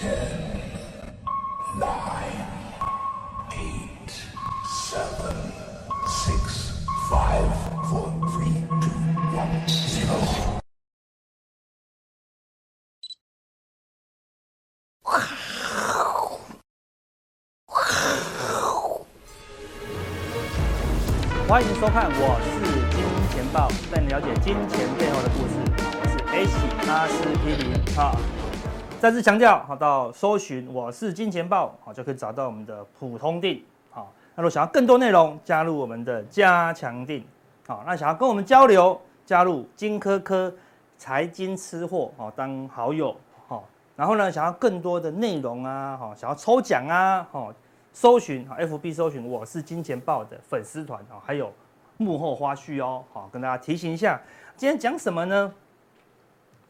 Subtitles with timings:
[0.00, 0.08] 欢
[21.62, 22.48] 迎收看，我是
[22.96, 25.52] 金钱爆，带你了解金钱背后的故事。
[26.00, 26.48] 我是 H
[26.88, 27.76] 阿司匹林。
[27.94, 28.16] 好，
[29.00, 33.62] 再次强调，好，到搜寻我是金钱豹，好就可以找到我们的普通錠。
[33.90, 37.22] 好，那如果想要更多内容，加入我们的加强錠。
[37.66, 40.52] 好，那想要跟我们交流，加入金科科
[40.98, 43.16] 财经吃货，好当好友。
[43.48, 43.66] 好，
[43.96, 47.50] 然后呢，想要更多的内容啊，好，想要抽奖啊，好。
[47.92, 51.52] 搜寻，FB 搜寻我是金钱豹的粉丝团啊，还有
[51.96, 54.20] 幕后花絮哦，好，跟大家提醒一下，
[54.56, 55.52] 今天讲什么呢？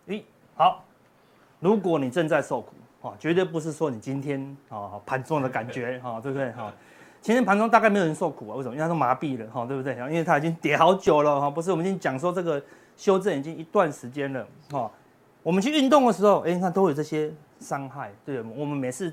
[0.06, 0.23] 咦，
[0.54, 0.82] 好，
[1.60, 6.73] 如果你正在受苦啊，绝对不是说你今天啊盘中的感觉哈， 对不对哈？
[7.23, 8.74] 前天盘中大概没有人受苦啊，为什么？
[8.74, 9.95] 因为他都麻痹了哈，对不对？
[9.95, 11.71] 因为他已经跌好久了哈，不是？
[11.71, 12.60] 我们已经讲说这个
[12.96, 14.90] 修正已经一段时间了哈，
[15.43, 19.12] 我们去运动的时候，哎，那都有这些伤害，对，我们每次。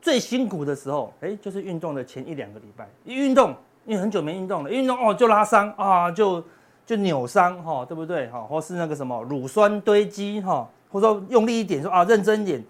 [0.00, 2.86] 最辛苦的时候，哎，就是运动的前一两个礼拜。
[3.04, 6.44] 一运动，因为很久没运动了，运动哦就拉伤啊，就
[6.84, 8.42] 就扭伤哈、哦，对不对哈？
[8.42, 12.64] 或是那个什么乳酸堆积哈，或者说用力一点说啊认真一点，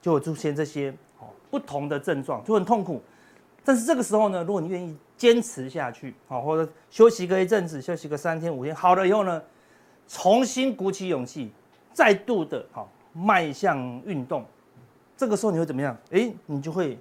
[0.00, 3.02] 就会出现这些哦不同的症状，就很痛苦。
[3.64, 9.42] 但是这个时候呢，如果你愿意坚持下去，好，或者休息个一阵子，休息个三天五天，好了以后呢，
[10.06, 11.50] 重新鼓起勇气，
[11.92, 14.44] 再度的好迈向运动。
[15.16, 15.96] 这个时候你会怎么样？
[16.12, 16.96] 哎，你就会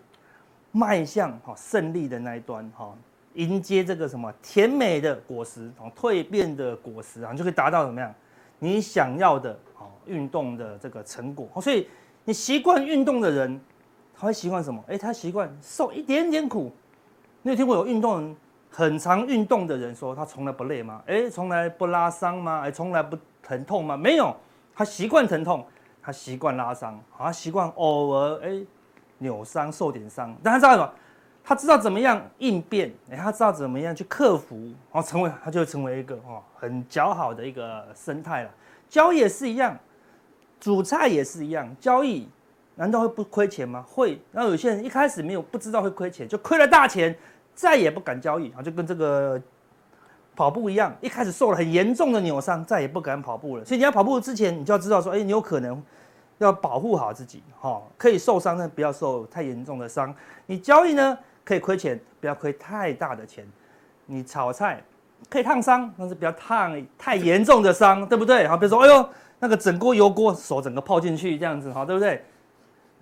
[0.72, 2.92] 迈向哈胜利的那一端哈，
[3.36, 8.12] 迎接这个什么甜美的果实哦，蜕变的果实啊，你就可以达到怎么样？
[8.58, 9.60] 你想要的
[10.06, 11.48] 运动的这个成果。
[11.62, 11.88] 所以
[12.26, 13.60] 你习惯运动的人，
[14.16, 14.84] 他会习惯什么？
[14.88, 16.72] 哎，他习惯受一点点苦。
[17.42, 18.36] 你有听过有运动
[18.70, 21.02] 很常运动的人说他从来不累吗？
[21.08, 22.62] 哎，从来不拉伤吗？
[22.64, 23.98] 哎，从来不疼痛吗？
[23.98, 24.36] 没有，
[24.76, 25.66] 他习惯疼痛。
[26.06, 28.62] 他习惯拉伤，他习惯偶尔哎
[29.20, 30.94] 扭伤受点伤，但他知道什么？
[31.42, 34.58] 他知道怎么样应变，哎，他知道怎么样去克服，
[34.92, 38.52] 然后成为他就会成为一个哦很较好的一个生态了。
[38.90, 39.80] 交易也是一样，
[40.64, 42.30] 煮菜也是一样，交易
[42.76, 43.84] 难道会不亏钱吗？
[43.86, 44.18] 会。
[44.32, 47.14] 然后有些人一开始没有不知道会亏钱，就亏了大钱，
[47.54, 49.42] 再也不敢交易，啊，就跟这个。
[50.36, 53.64] 跑步一样，一开始受了很严重的扭伤，再也不敢跑步了。
[53.64, 55.80] 所以你要跑步之前，你就要知道说，哎，你有可能
[56.40, 60.12] 要保护好自己，哈，可以受伤，但不要受太严重的伤。
[60.48, 63.48] 你交易呢，可以亏钱，不要亏太大的钱。
[64.08, 64.84] 你炒菜
[65.30, 68.48] 可以烫伤，但是不要烫太严重的伤，对不对？
[68.48, 69.10] 好，比如说，哎呦，
[69.44, 72.24] 那个整锅油锅，手整个泡进去这样子，好，对不对？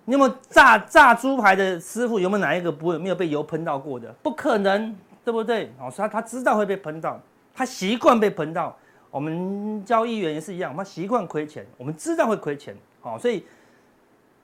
[0.06, 2.18] 你有没有炸炸猪排的师傅？
[2.18, 4.12] 有没有哪一个不会没有被油喷到过的？
[4.22, 4.92] 不可能。
[5.24, 5.72] 对不对？
[5.78, 7.16] 哦，所以他他知道会被喷到，
[7.54, 8.76] 他习惯被喷到。
[9.08, 12.76] 我们交易员也是一样，我们习惯亏钱，我们知道会亏钱。
[13.00, 13.44] 好，所以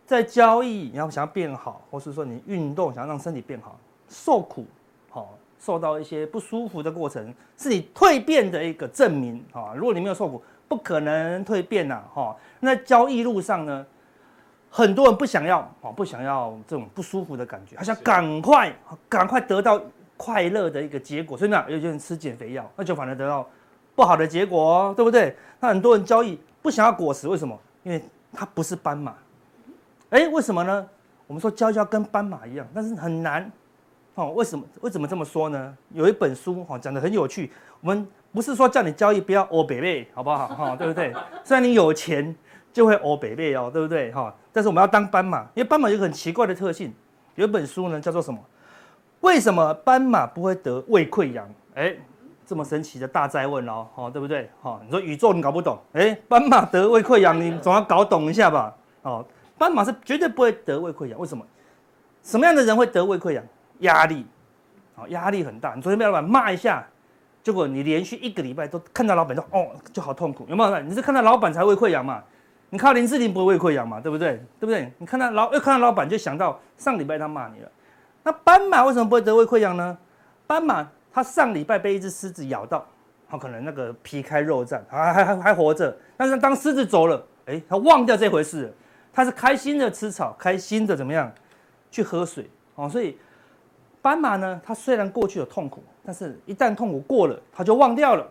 [0.07, 3.77] 在交易，你要想要变好，或是说你运动想要让身体变好，
[4.09, 4.65] 受苦，
[5.11, 9.45] 好，受到一些不舒服的过程，是你蜕变的一个证明。
[9.53, 12.03] 啊，如果你没有受苦，不可能蜕变呐。
[12.15, 13.85] 哈，那在交易路上呢，
[14.71, 18.73] 很多人不想要，哦，不想要这种不舒服的感觉，他想赶快，
[19.09, 19.81] 赶快得到。
[20.21, 23.49] 快乐的一个结果，所以呢，有些人吃减肥药，那就反而得到
[23.95, 25.33] 不好的结果哦，对不对？
[25.61, 27.57] 那很多人交易不想要果实，为什么？
[27.85, 28.03] 因为
[28.33, 29.15] 它不是斑马。
[30.11, 30.85] 哎，为什么呢？
[31.29, 33.49] 我们说交易要跟斑马一样，但是很难。
[34.17, 34.65] 哦，为什么？
[34.81, 35.77] 为什么这么说呢？
[35.95, 37.53] 有一本书哈讲的很有趣。
[37.81, 40.49] 我们不是说叫你交易不要欧北贝，好不好？
[40.55, 41.13] 哈，对不对？
[41.43, 42.35] 虽然你有钱
[42.73, 44.13] 就会欧北贝哦，对不对？
[44.13, 46.93] 哈，但是我们要当斑马，因为斑马有个很奇怪的特性。
[47.35, 48.39] 有一本书呢，叫做什么？
[49.21, 51.49] 为什么斑马不会得胃溃疡？
[51.75, 51.95] 哎，
[52.47, 54.51] 这么神奇的大哉问哦，哦，对不对？
[54.63, 58.75] 哦，你说宇宙你搞不懂，哎，斑马得胃溃疡，你总要搞懂一下吧？
[59.03, 59.25] 哦，
[59.57, 61.45] 斑马是绝对不会得胃溃疡，为什么？
[62.23, 63.45] 什么样的人会得胃溃疡？
[63.81, 64.27] 压力，
[64.97, 65.75] 哦，压力很大。
[65.75, 66.87] 你昨天被老板骂一下，
[67.49, 70.81] 结果你连续一个礼拜都看到老板说哦，就好痛苦，有没有？
[70.81, 72.23] 你是看到老板才胃溃疡嘛？
[72.69, 73.99] 你看林志玲不会胃溃疡嘛？
[73.99, 74.33] 对不对？
[74.61, 74.93] 对不对？
[74.99, 77.71] 你看到老又看到老板就想到上礼拜他骂你了。
[78.23, 79.97] 那斑马为什么不会得胃溃疡呢？
[80.47, 82.87] 斑马它上礼拜被一只狮子咬到，
[83.27, 85.97] 它可能那个皮开肉绽，还还还还活着。
[86.19, 88.71] 但是当狮子走了，哎，它忘掉这回事了，
[89.11, 91.33] 它是开心的吃草，开心的怎么样
[91.91, 92.87] 去喝水哦。
[92.87, 93.17] 所以
[94.03, 98.27] 斑马呢，它虽然过去有痛苦，但是一旦痛苦过了，他就忘掉了，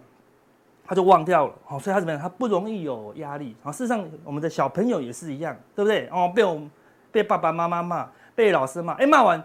[0.84, 1.54] 他就忘掉了。
[1.68, 2.20] 哦，所以他怎么样？
[2.20, 3.56] 他不容易有压力。
[3.62, 6.10] 啊，事实上我们的小朋友也是一样，对不对？
[6.12, 6.72] 哦，被我们
[7.12, 9.40] 被爸爸妈妈骂，被老师骂，哎，骂完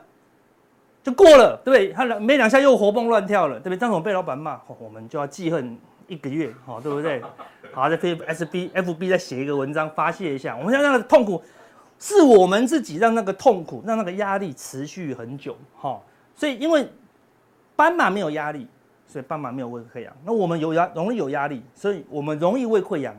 [1.03, 1.93] 就过了，对不对？
[1.93, 3.77] 他没两下又活蹦乱跳了，对不对？
[3.77, 5.77] 但是我们被老板骂，我们就要记恨
[6.07, 7.23] 一个月，好，对不对？
[7.75, 11.43] 好，在 S B F B 再写一个文章发泄一下，我们现在那个痛苦
[11.99, 16.01] 是我们自己让那个痛苦，让那个压力持续很久，哈。
[16.35, 16.89] 所以因为
[17.77, 18.67] 斑马没有压力，
[19.07, 20.13] 所以斑马没有胃溃疡。
[20.25, 23.15] 那我们有压，容易有压力，所以我们容易胃溃疡。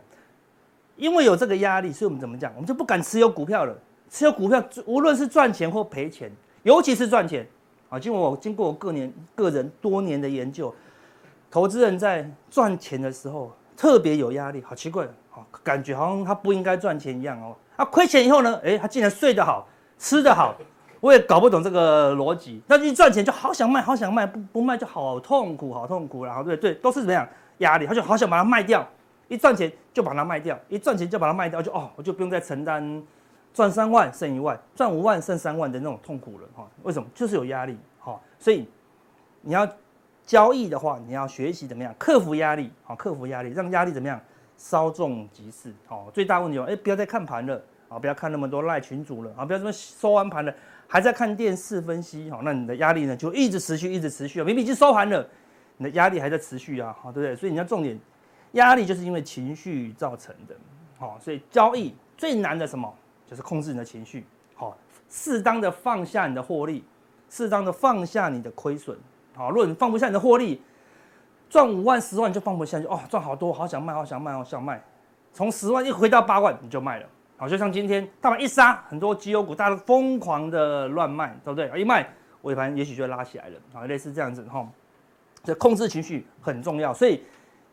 [0.96, 2.52] 因为有这个压力，所以我们怎么讲？
[2.56, 3.76] 我们就不敢持有股票了。
[4.10, 7.48] 持有股票，无论是赚钱或赔钱，尤其是赚钱
[7.90, 7.98] 啊！
[7.98, 10.72] 经过我经过我个年个人多年的研究，
[11.50, 17.56] 投资人在赚钱的时候特别有压力，好奇怪，啊感觉好像他不应该赚钱一样哦。
[17.76, 19.68] 啊，亏钱以后呢，诶，他竟然睡得好，
[19.98, 20.56] 吃得好，
[21.04, 22.62] 我也搞不懂这个逻辑。
[22.66, 26.24] 那一赚钱就好想卖，好想卖，不不卖就好痛苦，好痛苦。
[26.24, 27.28] 然后对对，都是怎么样
[27.58, 27.86] 压力？
[27.86, 28.88] 他就好想把它卖掉。
[29.28, 33.04] 一赚钱就把它卖掉，一赚钱就把它卖掉，就哦，我就不用再承担
[33.54, 36.66] 赚三万剩一万，赚五万剩三万的那种痛苦了哈。
[36.84, 37.10] 为什么？
[37.14, 38.18] 就是有压力哈。
[38.40, 38.66] 所以
[39.42, 39.68] 你要
[40.26, 44.18] 交易的话，你要学习怎么样克服压力，好，克服压力，让压力怎么样
[44.56, 45.74] 稍纵即逝。
[45.86, 47.62] 好，最大问题哦，哎，不要再看盘了
[47.94, 50.54] 啊，不要看那么多赖群主了啊，不要这么收完盘了
[50.88, 54.44] 还在看电视分析，好，那你的压力呢就一直持续，一直持续啊。
[54.44, 55.28] 明明已经收盘了，
[55.78, 57.36] 你的压力还在持续啊，好，对不对？
[57.36, 58.00] 所以你要重点。
[58.54, 60.56] 压力就是因为情绪造成的，
[61.00, 62.94] 好，所以交易最难的什么，
[63.28, 64.24] 就是控制你的情绪，
[64.54, 64.78] 好，
[65.10, 66.84] 适当的放下你的获利，
[67.32, 68.96] 适当的放下你的亏损，
[69.36, 70.62] 好，如果你放不下你的获利，
[71.50, 74.80] 赚五万、十万就放不下就，哦，赚好多，好想卖，好想卖，好想卖，
[75.34, 77.08] 从十万一回到八万你就卖了，
[77.44, 81.70] 好，就像今天大盘一杀，很多绩优股大家都疯狂的乱卖，对不对？
[81.78, 82.10] 一卖
[82.44, 84.66] 尾盘也许就拉起来了，啊，类似这样子哈，
[85.44, 87.22] 这控制情绪很重要，所以。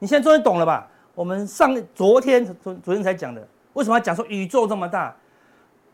[0.00, 0.88] 你现在终于懂了吧？
[1.14, 5.14] 我们上昨天昨昨天才讲的，为什么要讲说宇宙这么大，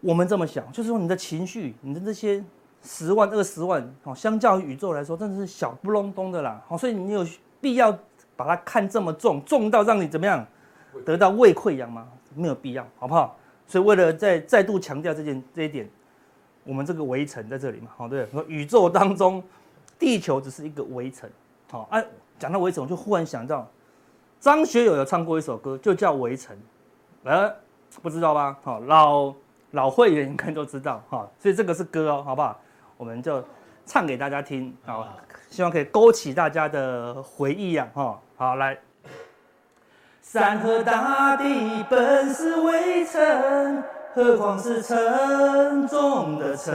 [0.00, 0.62] 我们这么小？
[0.72, 2.42] 就是说你的情绪，你的这些
[2.82, 6.62] 十万、二十万，哦，相较于宇宙来说，真的是小不隆咚的啦。
[6.68, 7.26] 好，所以你有
[7.60, 7.92] 必要
[8.36, 10.46] 把它看这么重，重到让你怎么样
[11.04, 12.06] 得到胃溃疡吗？
[12.36, 13.36] 没有必要，好不好？
[13.66, 15.88] 所以为了再再度强调这件这一点，
[16.64, 19.42] 我们这个围城在这里嘛，好，对，说宇宙当中，
[19.98, 21.28] 地球只是一个围城。
[21.70, 22.04] 好，哎，
[22.38, 23.68] 讲到围城，我就忽然想到。
[24.38, 26.54] 张学友有唱过一首歌，就叫《围城》，
[27.24, 27.52] 呃，
[28.02, 28.56] 不知道吧？
[28.62, 29.34] 好，老
[29.72, 32.60] 老会员应该都知道哈，所以这个是歌哦，好不好？
[32.96, 33.42] 我们就
[33.84, 35.08] 唱给大家听，好，
[35.48, 38.78] 希望可以勾起大家的回忆啊，哈，好，来，
[40.32, 43.82] 山河大地本是微尘，
[44.12, 46.74] 何况是沉重的城。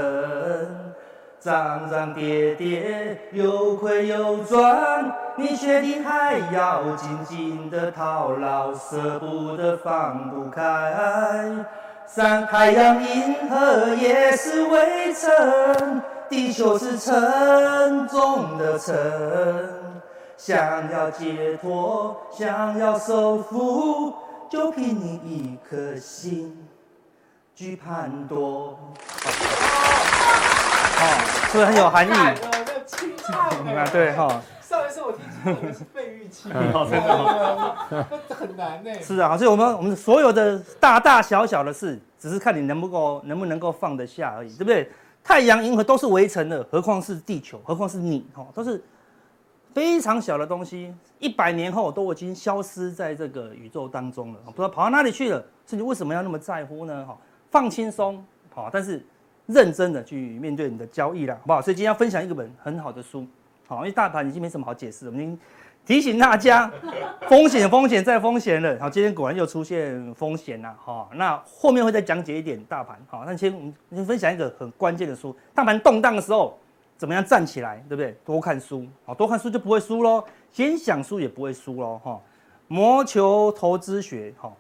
[1.38, 11.53] 涨涨跌跌，有亏有赚，你确定还要紧紧的套牢，舍不得放不开。
[12.07, 18.95] 山、太阳、银河也是微尘，地球是沉重的城。
[20.44, 24.12] 想要解脱，想要收复，
[24.50, 26.68] 就凭你一颗心
[27.54, 28.76] 去判多。
[30.98, 32.12] 哦，是不是很有含义？
[32.12, 34.42] 啊，对哈。
[34.64, 35.22] 上一次我听
[35.64, 38.92] 的是费玉清，真的很难呢。
[39.00, 44.90] 是啊，所以我们我们所有的大大小小的事，只是看你能不够能不能够放得下而已，对不对？
[45.24, 47.62] 太阳、银河都是围城的，何况是地球？
[47.63, 48.25] 何况是你？
[48.34, 48.84] 哈，都是
[49.74, 55.44] 非常小的东西，一百年后都已经消失在这个宇宙当中了，不知道跑到哪里去了。
[55.66, 57.06] 所以你为什么要那么在乎呢？
[57.06, 57.18] 哈，
[57.50, 58.24] 放轻松，
[58.54, 59.04] 好，但是。
[59.48, 61.62] 认真的去面对你的交易啦，好不好？
[61.62, 63.25] 所以今天要分享一个本很好的书，
[63.68, 65.40] 好，因为大盘已经没什么好解释了，我们已经
[65.84, 66.72] 提醒大家
[67.28, 68.80] 风险、风险再风险了。
[68.80, 71.10] 好，今天果然又出现风险了，哈。
[71.16, 76.58] 那后面会再讲解一点大盘，好，那先我们先分享一个很关键的书，大盘动荡的时候
[77.01, 78.15] 怎么样站起来，对不对？
[78.24, 82.22] 多看书，好，多看书就不会输喽，先想输也不会输喽，哈。
[82.67, 84.53] 魔球投资学，哈，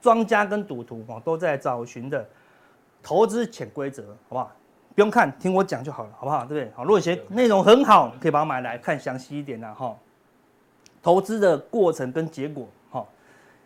[0.00, 2.26] 庄家跟赌徒，哈，都在找寻的。
[3.02, 4.50] 投资潜规则，好不好？
[4.94, 6.46] 不用看，听我讲就好了，好不好？
[6.46, 6.72] 对不对？
[6.74, 9.94] 好，如果写内容很好，可以把它买来看详细一点的哈。
[11.02, 13.06] 投资的过程跟结果，哈，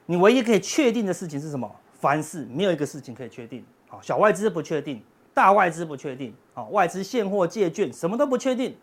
[0.05, 1.71] 你唯一可以确定的事情是什么？
[2.01, 5.01] 凡事没有一个事情可以确定，好，小外资不确定，
[5.37, 8.75] 大外资不确定，好，外资现货借券什么都不确定，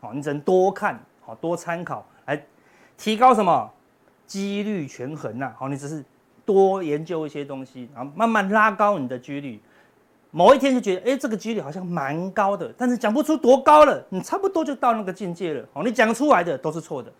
[0.00, 2.44] 好，你只能多看，好，多参考来
[2.98, 3.70] 提高什么？
[4.26, 6.04] 几率权衡呐，好，你只是
[6.44, 9.62] 多研究一些东西，然后慢慢拉高你的几率。
[10.32, 15.64] 某一天就觉得，哎，这个几率好像蛮高的，但是讲不出多高了，你差不多就到那个境界了。
[15.72, 17.12] 哦，你讲出来的都是错的，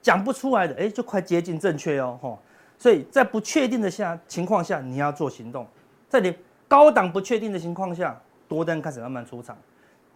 [0.00, 2.38] 讲不出来的，哎，就快接近正确哦。
[2.78, 5.66] 所以在不确定的下情况下，你要做行动，
[6.08, 6.32] 在你
[6.70, 9.58] 高档不确定的情况下，多单开始慢慢出场。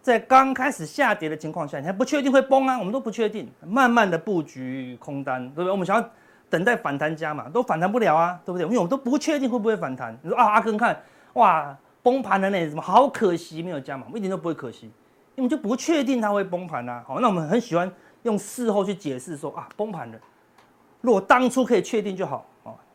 [0.01, 5.71] 在刚开始下跌的情况下，你还不确定会崩啊，我们都不确定，慢慢的布局空单，对不对？
[5.71, 6.09] 我们想要
[6.49, 8.63] 等待反弹加码，都反弹不了啊，对不对？
[8.67, 10.17] 因为我们都不确定会不会反弹。
[10.21, 10.97] 你说啊，阿根看，
[11.33, 14.05] 哇，崩盘了呢，怎么好可惜没有加码？
[14.07, 14.93] 我们一点都不会可惜，因为
[15.37, 17.03] 我们就不确定它会崩盘啊。
[17.05, 17.91] 好，那我们很喜欢
[18.23, 20.17] 用事后去解释说啊，崩盘了，
[21.01, 22.45] 如果当初可以确定就好，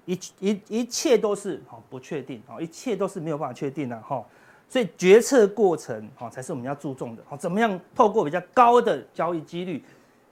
[0.07, 4.25] 一一一切都是好不确定啊，一切都是没有办法确定的哈。
[4.69, 9.83] 所以决策过程哈才是我们要注重的，好，怎么样透过比较高的交易几率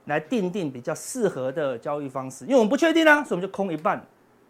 [0.05, 2.45] 来定定比较适合的交易方式？
[2.45, 4.01] 因为我们不确定啊，所以我们就空一半，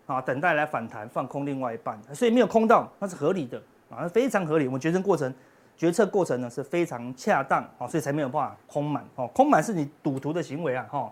[0.05, 3.59] 啊，等待来反弹放空另外一半，所以没有空到那是合理的
[3.89, 4.67] 啊，非常合理。
[4.67, 5.33] 我们决策过程
[5.75, 11.11] 决策过程呢是非常恰当啊，所以才没有办法空满哦，空满是你赌徒的行为啊哈。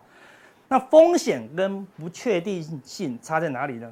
[0.67, 3.91] 那风险跟不确定性差在哪里呢？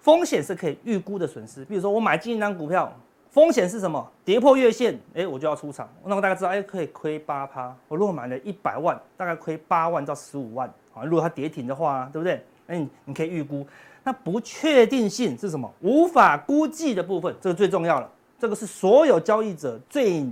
[0.00, 2.92] 风险是可以预估的损失，比如说我买进一张股票。
[3.30, 4.10] 风险是什么？
[4.24, 5.86] 跌破月线，哎，我就要出场。
[6.02, 7.76] 那我大概知道，哎，可以亏八趴。
[7.86, 10.66] 我如果买了一百万，大概亏八万到十五万。
[10.94, 12.42] 啊，如果它跌停的话，对不对？
[12.68, 13.64] 哎，你可以预估。
[14.02, 15.70] 那不确定性是什么？
[15.82, 18.10] 无法估计的部分，这个最重要了。
[18.38, 20.26] 这个是所有交易者最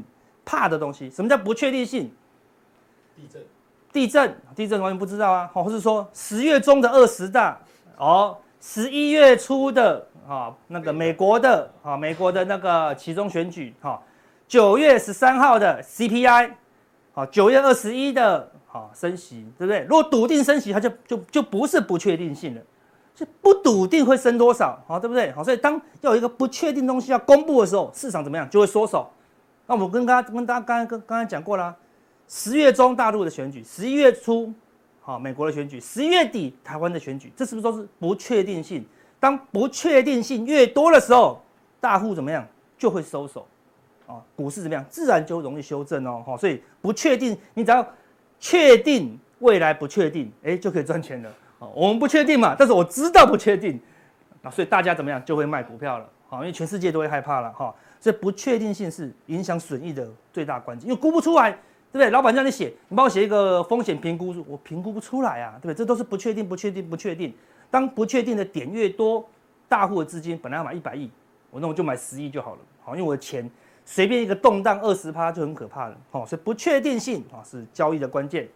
[0.45, 1.11] 怕的东西。
[1.11, 2.11] 什么叫不确定性？
[3.15, 3.43] 地震。
[3.97, 5.51] 地震，地震完全不知道啊。
[5.55, 7.59] 或是说十月中的二十大，
[7.97, 10.07] 哦，十一月初的。
[10.29, 14.03] 啊，那个美国的啊，美国的那个其中选举，哈，
[14.49, 16.51] 九月十三号的 CPI，
[17.15, 19.83] 好，九月二十一的啊升息，对不对？
[19.83, 22.61] 如果笃定升息，它就就就不是不确定性了，
[23.15, 25.31] 就不笃定会升多少，好，对不对？
[25.31, 29.09] 好，所以当要有一个不确定东西要公布的时候，市场怎么样就会缩手。
[29.69, 31.73] 那我跟大家跟大家刚刚跟刚才讲过了，
[32.29, 34.53] 十月中大陆的选举，十一月初
[35.01, 38.85] 好美国的选举，十一月底台湾的选举，这是不是都是不确定性？
[39.19, 41.43] 当不确定性越多的时候，
[41.81, 42.47] 大户怎么样？
[42.77, 43.47] 就会收手，
[44.07, 44.85] 啊，股市怎么样？
[44.91, 47.87] 自然就容易修正哦，好，所以不确定，你只要
[48.39, 53.81] 确定未来不确定，哎，就可以赚钱了，啊，我们不确定嘛，但是我知道不确定，
[54.43, 61.59] 啊，所以大家怎么样就会卖股票了，好，因为全世界都会害怕了，哈，所以不确定性是影响损益的最大关键，因为估不出来，
[61.93, 62.11] 对不对？
[62.11, 65.75] 老板叫你写，你帮我写一个风险评估，我评估不出来啊，对不对？
[65.75, 67.33] 这都是不确定，不确定，不确定。
[67.71, 69.29] 当不确定的点越多，
[69.69, 71.11] 大户的资金本来要买一百亿，
[71.51, 73.51] 我那我就买十亿就好了，好，因为我的钱
[73.85, 78.49] 随便一个动荡二十趴就很可怕了，好，所以不确定性啊是交易的关键。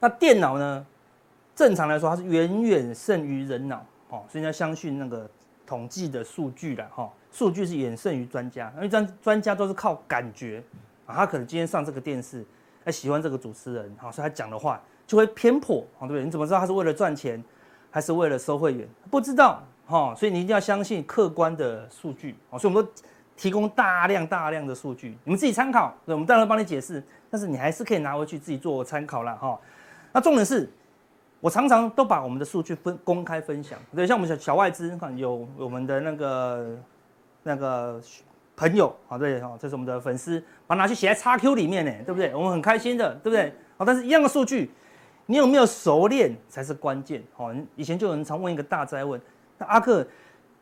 [0.00, 0.86] 那电脑呢？
[1.54, 5.28] 正常来说它是远远胜于人脑，哦，所以你要相信那个
[5.66, 10.62] 统计的数据了，哈，数据是远胜于专家，因为专专家都是靠感觉
[11.14, 12.44] 他可能今天上这个电视，
[12.84, 16.24] 他喜欢这个主持人，好，所以他讲的话就会偏颇，对不对？
[16.24, 17.42] 你怎么知道他是为了赚钱？
[17.92, 18.86] 还是为了收会员？
[19.10, 22.56] 不知道哈，所以你一定要相信客观的数据啊。
[22.56, 22.92] 所以我们都
[23.36, 25.92] 提供大量大量的数据，你们自己参考。
[26.06, 29.34] 对，我们当然帮你解释，但是你还是可以拿回去自己做参考啦。
[29.34, 29.58] 哈。
[30.12, 30.70] 那重点是，
[31.40, 33.76] 我常常都把我们的数据分公开分享。
[33.92, 36.78] 对，像我们小小外资，有我们的那个
[37.42, 38.00] 那个
[38.60, 42.34] 朋友啊，对哈，这是我们的粉丝，把拿去写在 XQ 里面呢，对不对？
[42.34, 43.50] 我们很开心的，对不对？
[43.78, 44.70] 好，但是一样的数据。
[45.24, 47.22] 你有没有熟练才是关键？
[47.34, 49.18] 好，以前就有人常问一个大灾问：
[49.56, 50.06] 那阿克，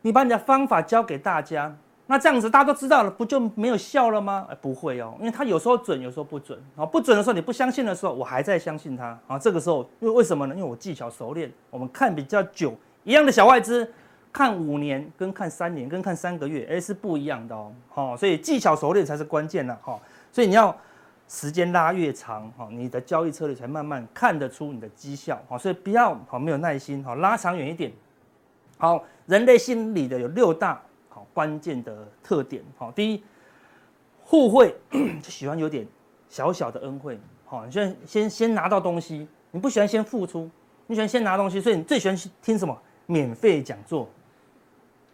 [0.03, 1.77] 你把你的方法教给大家，
[2.07, 4.47] 那这样子大家都知道了，不就没有效了吗？
[4.49, 6.57] 哎，不会哦，因为他有时候准，有时候不准。
[6.77, 9.19] 啊，不准的时候你不相信的时候，我还在相信他。
[9.27, 10.55] 啊，这个时候，因为为什么呢？
[10.55, 11.51] 因为我技巧熟练。
[11.71, 13.91] 我们看比较久，一样的小外资，
[14.33, 17.73] 看五年跟看三年跟看三个月，哎，是不一样的哦。
[17.89, 19.77] 好，所以技巧熟练才是关键呐。
[19.81, 20.01] 好，
[20.33, 20.77] 所以你要。
[21.31, 27.93] 时间拉越长，哈，你的交易策略才慢慢看得出你的绩效，好，所以不要好没有耐心，好，拉长远一点。
[28.79, 30.81] 好，人类心理的有六大
[31.11, 33.23] 好关键的特点，好，第一，
[34.25, 34.75] 互惠
[35.21, 35.87] 就喜欢有点
[36.31, 40.49] 小小的恩惠，好，你先先先拿到东西，你不喜欢先付出，
[40.87, 42.75] 你喜欢先拿东西，所以你最喜欢听什么？
[43.05, 44.09] 免费讲座。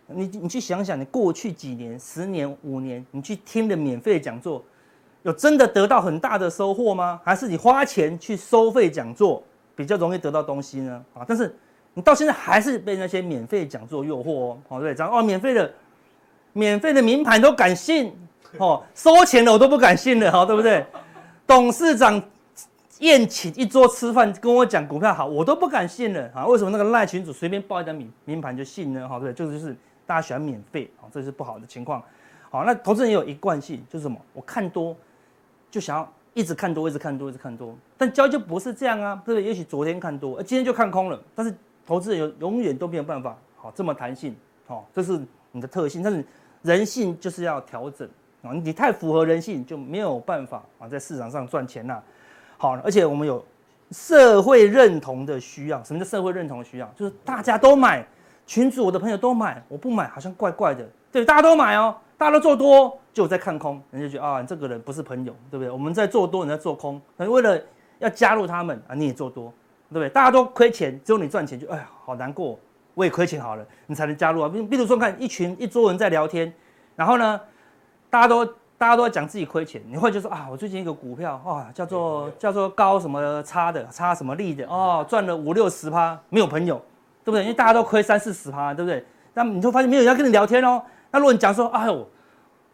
[0.07, 4.63] 你你去想想，你过去几年、十年、五年，你去听的免费讲座。
[5.23, 7.19] 有真的得到很大的收获吗？
[7.25, 9.43] 还是你花钱去收费讲座
[9.75, 11.03] 比较容易得到东西呢？
[11.15, 11.57] 啊，但是
[11.95, 15.73] 你到现在还是被那些免费讲座诱惑哦，哦对，这样哦，免费的，
[16.53, 18.13] 免费的名牌都敢信
[18.59, 20.85] 哦，收钱的我都不敢信了，好对不对？
[21.47, 22.23] 董事长
[22.99, 29.09] 宴请一桌吃饭跟我讲股票好，我都不敢信了啊，为什么那个赖群主随便报一张名名牌就信呢？
[29.09, 29.75] 好对，就是就是
[30.07, 32.03] 大家喜欢免费啊，这是不好的情况。
[32.51, 34.19] 好，那投资人也有一贯性，就是什么？
[34.33, 34.97] 我看多。
[35.71, 39.45] 就想要一直看多，一直看多，一直看多，但交易就不是这样啊，对不对？
[39.45, 41.21] 也许昨天看多，而今天就看空了。
[41.35, 41.53] 但是
[41.85, 44.37] 投资人永永远都没有办法，好这么弹性，
[44.69, 45.21] 好，这是
[45.51, 46.01] 你的特性。
[46.01, 46.25] 但是
[46.63, 48.09] 人性就是要调整
[48.43, 52.01] 啊，你太符合人性就没有办法啊，在市场上赚钱呐。
[52.57, 53.45] 好，而且我们有
[53.91, 55.83] 社会认同的需要。
[55.83, 56.87] 什么叫社会认同的需要？
[56.95, 58.07] 就是大家都买，
[58.47, 60.87] 群主我的朋友都买，我不买好像怪怪的。
[61.11, 65.71] 对，大家都买哦，大家都做多，就在看空，人家觉得啊，这个人不是朋友，对不对？
[65.71, 67.61] 我们在做多，你在做空，那为了
[67.99, 69.53] 要加入他们啊，你也做多，
[69.91, 70.09] 对不对？
[70.09, 72.59] 大家都亏钱，只有你赚钱，就哎呀，好难过。
[72.95, 74.49] 我也亏钱好了，你才能加入啊。
[74.49, 76.53] 比比如说，看一群一桌人在聊天，
[76.95, 77.41] 然后呢，
[78.09, 78.47] 大家都
[78.79, 86.81] 大家都在讲自己亏钱，你会就说啊，我最近一个股票啊，叫做叫做高什么差的，差什么利的哦，赚了五六十趴，没有朋友，
[87.25, 87.43] 对不对？
[87.43, 89.05] 因为大家都亏三四十趴，对不对？
[89.33, 90.83] 那你就发现没有人要跟你聊天哦。
[91.11, 92.09] 那如果你讲说，哎呦，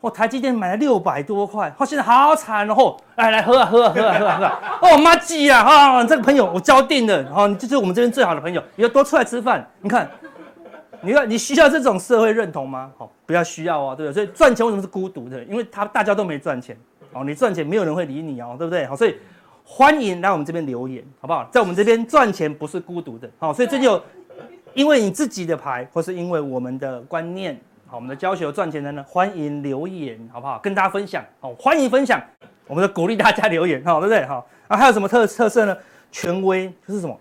[0.00, 9.66] 我台积电买了六百多块，哦，现在好惨哦，来来喝啊喝啊喝啊喝啊喝啊，哦妈鸡啊，啊这个朋友我交定了，哦，你就是我们这边最好的朋友，以后多出来吃饭。
[9.80, 10.11] 你看，
[11.02, 12.90] 你看你需要这种社会认同吗？
[12.99, 14.14] 哦，不要需要哦，对不对？
[14.14, 15.42] 所以赚钱为什么是孤独的？
[15.45, 16.76] 因为他大家都没赚钱，
[17.12, 18.87] 哦，你赚钱没有人会理你哦，对不对？
[18.87, 19.16] 好，所以
[19.64, 21.47] 欢迎来我们这边留言，好不好？
[21.50, 24.02] 在我们这边赚钱不是孤独的，好，所以最近有
[24.75, 27.59] 因为你自己的牌，或是因为我们的观念。
[27.87, 30.61] 好，我们的教学赚钱的呢，欢迎留言，好不好？
[30.61, 32.23] 跟大家分享，好，欢迎分享，
[32.69, 34.25] 我们的鼓励大家留言，好，对不对？
[34.27, 35.77] 好，啊，还有什么特特色呢？
[36.12, 37.19] 权威就是什么？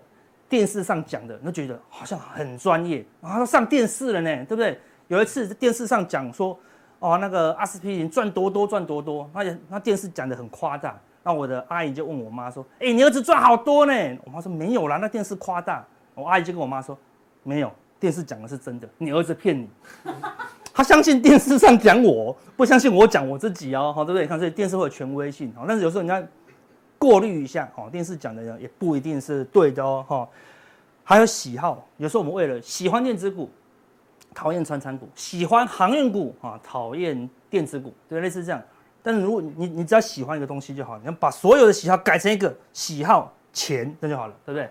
[0.48, 3.04] 电视上讲的，那觉得好像很专业。
[3.20, 4.78] 啊，都上电视了呢，对不对？
[5.08, 6.56] 有一次电视上讲说，
[7.00, 13.92] 哦，那个阿司匹林赚多多赚多多，那那电视讲的很夸大，那我的阿姨就问我妈说，哎，你儿子赚好多呢？
[14.24, 15.84] 我妈说没有啦，那电视夸大。
[16.14, 16.96] 我阿姨就跟我妈说，
[17.42, 19.68] 没有，电视讲的是真的，你儿子骗你。
[20.72, 24.26] 他相信电视上讲我，不相信我讲我自己哦，好，对不对？
[24.26, 26.26] 看，所以电视会有权威性，好，但是有时候人家
[26.98, 30.28] 过滤一下，哦，电视讲的也不一定是对的哦，哈。
[31.02, 33.50] 还有喜好，有时候我们为了喜欢电子股，
[34.32, 38.62] 讨厌传产股；喜欢航运股，啊，讨厌电子股，对，类似这样。
[39.02, 44.70] 但是如果你你只要喜欢一个东西就好，你要把所有的喜好改成一个喜好钱，那就好了，对不对？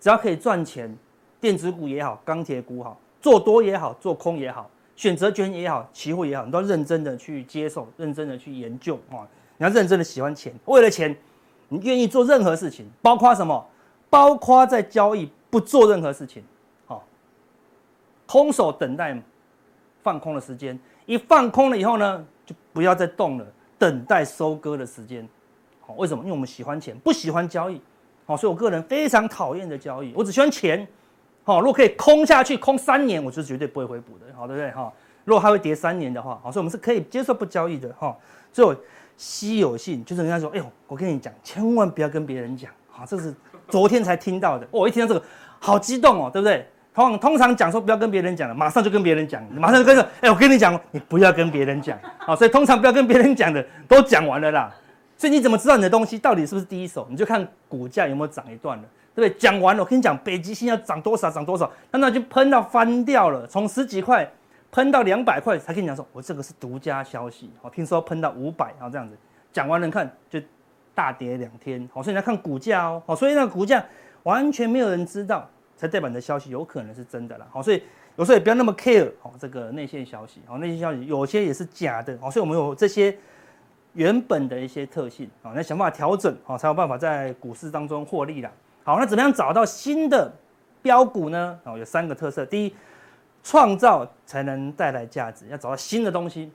[0.00, 0.96] 只要可以赚钱，
[1.40, 4.68] 电子股也好，钢铁股好，做多也好，做空也好。
[4.96, 9.26] 选择权也好，期货也好，你都要认真的去接受，认真的去研究啊！
[9.56, 11.16] 你要认真的喜欢钱，为了钱，
[11.70, 13.66] 你愿意做任何事情，包括什么？
[14.10, 16.44] 包括在交易不做任何事情，
[16.84, 17.02] 好，
[18.26, 19.18] 空手等待
[20.02, 23.46] 放空的时间，一放空了以后呢，就不要再动了，
[23.78, 25.26] 等待收割的时间。
[25.80, 26.22] 好，为什么？
[26.24, 27.80] 因为我们喜欢钱，不喜欢交易。
[28.26, 30.86] 好，所以我个人非常讨厌的交易，我只喜欢钱。
[31.50, 34.70] 好，如果可以空下去，空三年，我是绝对不会回补的，好，对不对？
[34.70, 34.92] 哈，
[35.24, 38.16] 如果它会跌三年的话，好，所以我们是可以接受不交易的，哈。
[38.52, 38.76] 所以
[39.16, 43.34] 稀有性就是人家说，哎呦，我跟你讲，千万不要跟别人讲，好，这是
[43.68, 45.26] 昨天才听到的，我一听到这个，
[45.58, 46.64] 好激动哦，对不对？
[46.94, 54.72] 通通常讲说不要跟别人讲的，马上就跟别人讲，马上就跟着，哎，我跟你讲，你不要跟别人讲，好，所以通常不要跟别人讲的都讲完了啦。
[55.16, 57.08] 所以你怎么知道你的东西到底是不是第一手？
[57.10, 58.84] 你就看股价有没有涨一段了。
[59.14, 59.30] 对不对？
[59.38, 64.30] 讲完了，我跟你讲，北极星要涨多少涨多少，那那就喷到翻掉了，从十几块
[64.70, 69.16] 喷到两百块，才跟你讲说，我这个是独家消息，好，听说喷到五百，然后这样子
[69.52, 70.40] 讲完了，你看就
[70.94, 73.84] 大跌两天，好，所以你要看股价哦，好，所以那个股价
[74.22, 77.82] 完全没有人知道，才代表你的消息有可能是真的啦，好，所以
[78.16, 83.16] 有时候也不要那么 care，好，这个内线消息，好，内线消息有些也是假的，好，所以我们有这些
[83.94, 88.52] 原本的一些特性，好，那想办法调整，好，才有办法在股市当中获利啦。
[88.82, 90.32] 好，那怎么样找到新的
[90.80, 91.58] 标股呢？
[91.64, 92.44] 哦，有三个特色。
[92.46, 92.74] 第一，
[93.42, 96.50] 创造才能带来价值，要找到新的东西。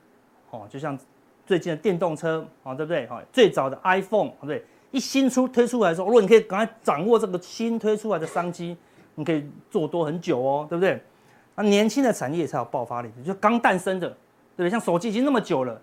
[0.49, 0.97] 哦，就像
[1.45, 3.05] 最近的电动车，哦，对不对？
[3.07, 4.65] 哦，最早的 iPhone，对不对？
[4.91, 8.75] 一新出推出来的时候，如果你可以赶快掌握这个新推出来的商机，
[9.13, 11.01] 你可以做多很久哦，对不对？
[11.55, 14.69] 那年轻的产业才有爆发力，就刚诞生的，对不对？
[14.69, 15.79] 像手机已经那么久了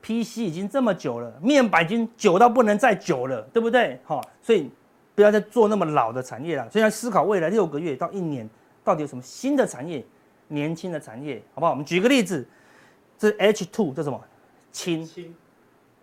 [0.00, 3.98] ，PC 已经这么久了，面板已经久到不能再久了，对不对？
[4.04, 4.70] 好，所以。
[5.14, 8.48] 不要再做那么老的产业了，所以要思考未来六个月到一年
[8.82, 10.04] 到底有什么新的产业、
[10.48, 11.72] 年轻的产业，好不好？
[11.72, 12.46] 我们举个例子，
[13.18, 14.18] 这 H two 这什么？
[14.72, 15.06] 氢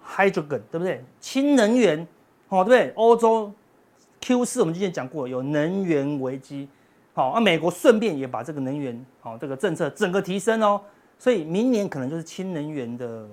[0.08, 1.04] ，Hydrogen，对不对？
[1.20, 2.08] 氢能源，
[2.50, 2.94] 哦，对不对？
[2.96, 3.52] 欧洲
[4.22, 6.70] Q 四我们之前讲过有能源危机，
[7.14, 10.80] 好，那美国顺便也把这个能源，好，这个政策整个提升哦，
[11.18, 13.28] 所以明年可能就是氢能源的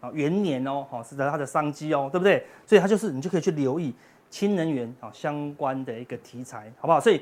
[0.00, 2.44] 啊元年哦，好，是它的商机哦，对不对？
[2.66, 3.94] 所以它就是你就可以去留意。
[4.32, 6.98] 氢能源啊相关的一个题材，好不好？
[6.98, 7.20] 所以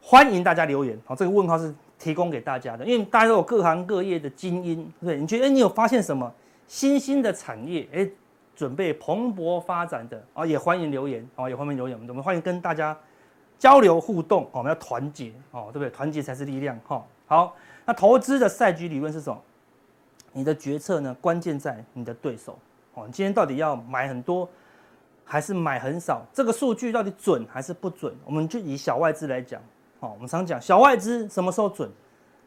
[0.00, 5.20] 欢迎大家留言，好，这个问号是提供给大家的，因为大家都有各行各业的精英，对不对？
[5.20, 6.32] 你觉得你有发现什么
[6.66, 8.08] 新兴的产业，哎，
[8.56, 12.98] 准备蓬勃发展的啊，也欢迎留言，啊，也欢迎留言，我们欢迎跟大家
[13.58, 15.90] 交流互动，我们要团结，哦，对不对？
[15.90, 17.04] 团结才是力量，哈。
[17.26, 19.38] 好，那投资的赛局理论是什么？
[20.32, 22.58] 你的决策呢，关键在你的对手。
[22.94, 24.48] 哦，你今天到底要买很多，
[25.30, 26.24] 还是买很少？
[26.32, 28.14] 这个数据到底准还是不准？
[28.24, 29.60] 我们就以小外资来讲。
[30.00, 31.88] 好，我们常讲小外资什么时候准？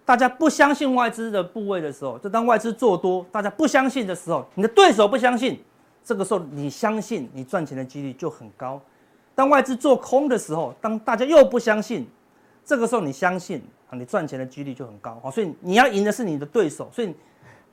[0.03, 5.63] 大家不相信外资的部位的时候，就当外资做多，大家不相信的时候，你的对手不相信，
[6.03, 8.81] 这个时候你相信，你赚钱的几率就很高。
[9.35, 12.07] 当外资做空的时候，当大家又不相信，
[12.65, 15.29] 这个时候你相信啊，你赚钱的几率就很高啊。
[15.29, 16.89] 所以你要赢的是你的对手。
[16.91, 17.13] 所以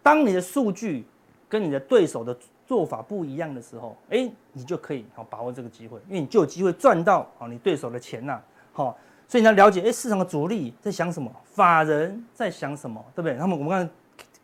[0.03, 1.07] 当你的数据
[1.49, 2.37] 跟你的对手的
[2.69, 8.39] 做法不一样的时候，哎，你就可以好把握这个机会，因为你就有机会赚到好你对手的钱呐。
[8.73, 13.39] 好，所以你要了解，哎，市场的主力在想什么，法人在想什么，对不对？
[13.39, 13.91] 他们我们刚才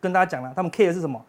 [0.01, 1.23] 跟大家讲了，他们 care 的是什么？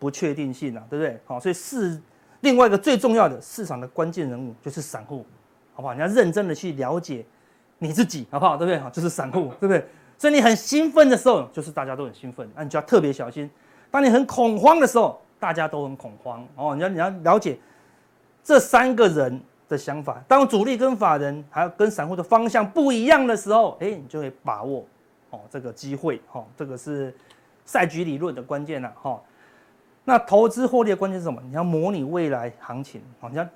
[0.00, 1.20] 不确定性啊，对不对？
[1.24, 2.00] 好，所以是。
[2.42, 5.26] 另外一个最重要的市场的关键人物就是散户，
[5.74, 5.92] 好不好？
[5.92, 7.22] 你要认真的去了解
[7.76, 8.56] 你自己，好不好？
[8.56, 8.78] 对不对？
[8.78, 9.86] 好，就是散户，对不对？
[10.16, 13.50] 所以你很兴奋的时候，就是大家都很兴奋，那你就要特别小心。
[13.90, 16.76] 当你很恐慌的时候，大家都很恐慌哦。
[16.76, 17.58] 你要你要了解
[18.44, 20.22] 这三个人的想法。
[20.28, 24.86] 当主力跟法人还有跟散户的方向不一样的时候，哎，你就会把握
[25.30, 27.12] 哦这个机会，哦，这个是
[27.64, 29.20] 赛局理论的关键了，哈。
[30.04, 31.40] 那投资获利的关键是什么？
[31.44, 33.46] 你要模拟未来行情，好，你要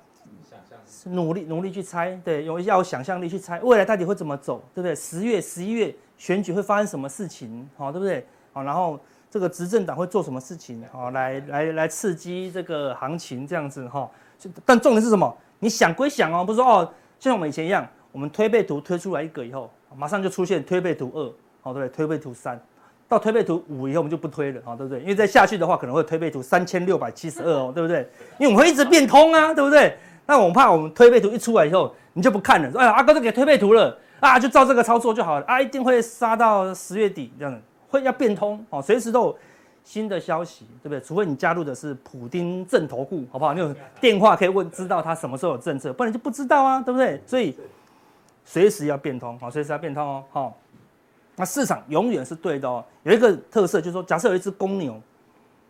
[1.05, 4.95] 努力努力去猜，对，有要有想象力去猜未来到底会怎么走，对不对？
[4.95, 8.25] 十月、十一月选举会发生什么事情，好，对不对？
[8.53, 8.97] 好，然后
[9.35, 14.09] 这个执政党会做什么事情，好，来来来刺激这个行情这样子哈。
[14.63, 15.37] 但重点是什么？
[15.59, 21.89] 你想归想哦，不是说哦，像我们以前一样，我们推背图推出来一个以后，马上就出现推背图二，好，对不对？
[21.89, 22.57] 推背图三。
[23.09, 25.01] 到推背图五以后，我们就不推了啊，对不对？
[25.01, 28.09] 因为再下去的话，可能会推背图三千六百七十二哦，对不对？
[28.39, 29.97] 因为我们会一直变通啊，对不对？
[30.25, 37.61] 那我们怕我们推背图一出来以后，你就不看了，说哎呀，阿哥都给推背图了啊，就照这个操作就好了啊，一定会杀到十月底这样子，
[37.95, 39.37] 会要变通哦，随时都有
[39.83, 41.01] 新的消息，对不对？
[41.01, 43.53] 除非你加入的是普丁正投顾，好不好？
[43.53, 47.21] 你有电话可以问，知道他什么时候有政策，不然就不知道啊，对不对？
[47.25, 47.55] 所以
[48.43, 50.57] 随时要变通，好，随时要变通哦，好。
[51.37, 52.83] 那市场永远是对的哦。
[53.03, 54.93] 有一个特色就是说，假设有一只公牛，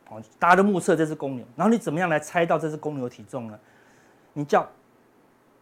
[0.10, 3.60] 哦，大家都目测这只公牛，然后你怎么样来猜到这只公牛的体重呢？
[4.34, 4.70] 你叫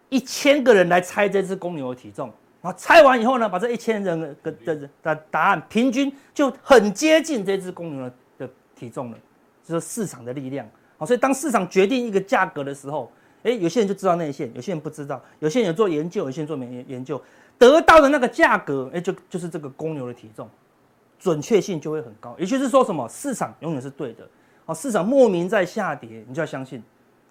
[0.10, 2.30] 一千个人来猜这只公牛的体重，
[2.64, 9.18] 然后拆完以后呢，把这一千人的的的答案平均就很接近这只公牛的的体重了，
[9.66, 10.66] 就是市场的力量。
[10.98, 17.22] 好，所以当市场决定一个价格的时候，诶，有些人就知道内线，有些人不知道，有些人有做研究，有些人做没研研究。
[17.58, 20.50] 得到的那个价格，诶，就就是这个公牛的体重，
[21.20, 22.34] 准确性就会很高。
[22.40, 24.26] 也就是说，什么市场永远是对的。
[24.66, 26.82] 哦，市场莫名在下跌，你就要相信，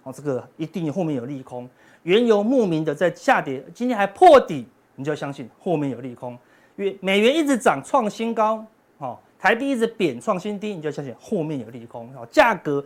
[0.02, 1.66] 哦，这个一定后面有利空。
[2.02, 4.66] 原油莫名的在下跌，今天还破底，
[4.96, 6.38] 你就要相信后面有利空。
[6.76, 8.64] 因为美元一直涨创新高，
[8.98, 12.10] 哦，台币一直贬创新低，你就相信后面有利空。
[12.16, 12.84] 哦，价格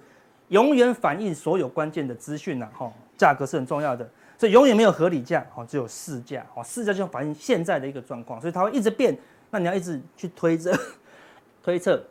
[0.49, 4.09] 永远反映所有关键的资讯呐，哈，价格是很重要的。
[4.39, 9.17] 所以永远没有合理价，哦，只有市价，哦，市价就反映现在的一个状况，所以它会一直变。
[9.51, 10.77] 那你要一直去推测，
[11.63, 12.03] 推测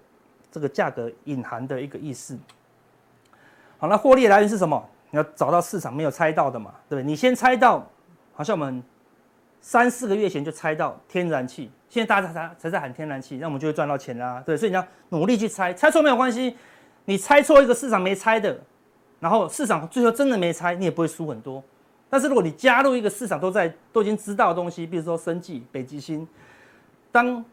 [0.52, 2.36] 这个价格隐含的一个意思。
[3.78, 4.84] 好，那获利来源是什么？
[5.12, 7.06] 你要找到市场没有猜到的嘛，对不对？
[7.06, 7.86] 你先猜到，
[8.34, 8.82] 好像我们
[9.68, 14.56] 三四个月前就猜到天然气，现在大家才才在喊天然气，那我们就会赚到钱啦，对。
[14.56, 16.56] 所以你要努力去猜，猜错没有关系，
[17.06, 18.56] 你猜错一个市场没猜的，
[19.20, 21.64] 然后市场最后真的没猜，你也不会输很多。
[22.12, 26.28] 但是如果你加入一个市场都在都已经知道的东西，比如说生技、北极星，
[27.12, 27.44] 当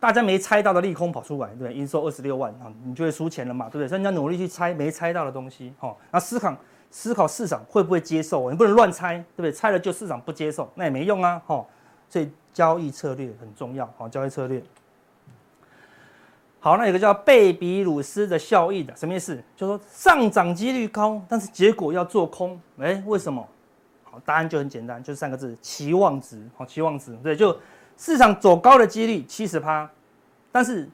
[0.00, 1.72] 大家没猜到的利空跑出来，对？
[1.72, 3.86] 营收二十六万啊，你就会输钱了嘛，对不对？
[3.86, 6.52] 所以你要努力去猜没猜到的东西，哈，那思考
[6.94, 9.50] 思考市场会不会接受，你不能乱猜，对不对？
[9.50, 11.64] 猜了就市场不接受，那也没用啊，哈。
[12.10, 14.62] 所以交易策略很重要，好，交易策略。
[16.60, 19.42] 好，那有个叫贝比鲁斯的效应的，什么意思？
[19.56, 23.48] 就说上涨几率高，但是结果要做空，哎，为什么？
[24.04, 26.40] 好，答案就很简单，就是三个字：期望值。
[26.54, 27.58] 好，期望值，对，就
[27.96, 29.90] 市场走高的几率七十趴，
[30.52, 30.86] 但是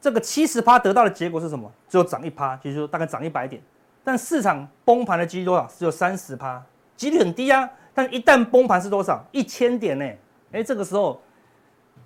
[0.00, 1.70] 这个七十趴得到的结果是什么？
[1.86, 3.62] 只有涨一趴，就是说大概涨一百点。
[4.06, 5.68] 但市场崩盘的几率多少？
[5.76, 6.64] 只有三十趴，
[6.94, 7.68] 几率很低啊。
[7.92, 9.20] 但一旦崩盘是多少？
[9.32, 10.08] 一千点呢？
[10.52, 11.20] 哎，这个时候。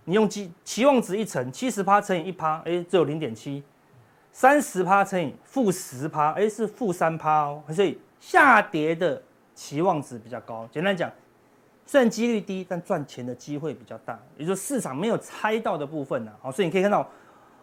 [0.07, 3.63] 你用期期望值一乘，七十趴乘以一趴，哎，只有零点七；
[4.33, 7.63] 三十趴乘以负十趴，哎，是负三趴哦。
[7.69, 9.23] 所以下跌的
[9.55, 10.67] 期望值比较高。
[10.73, 11.09] 简单讲，
[11.87, 14.19] 虽然几率低，但赚钱的机会比较大。
[14.37, 16.33] 也就是市场没有猜到的部分呢。
[16.41, 17.07] 好，所以你可以看到，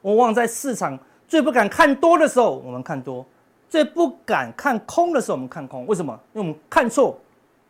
[0.03, 0.97] 往往在市场
[1.27, 3.25] 最不敢看多的时候，我们看多；
[3.69, 5.85] 最不敢看空的时候，我们看空。
[5.87, 6.19] 为什么？
[6.33, 7.17] 因为我们看错，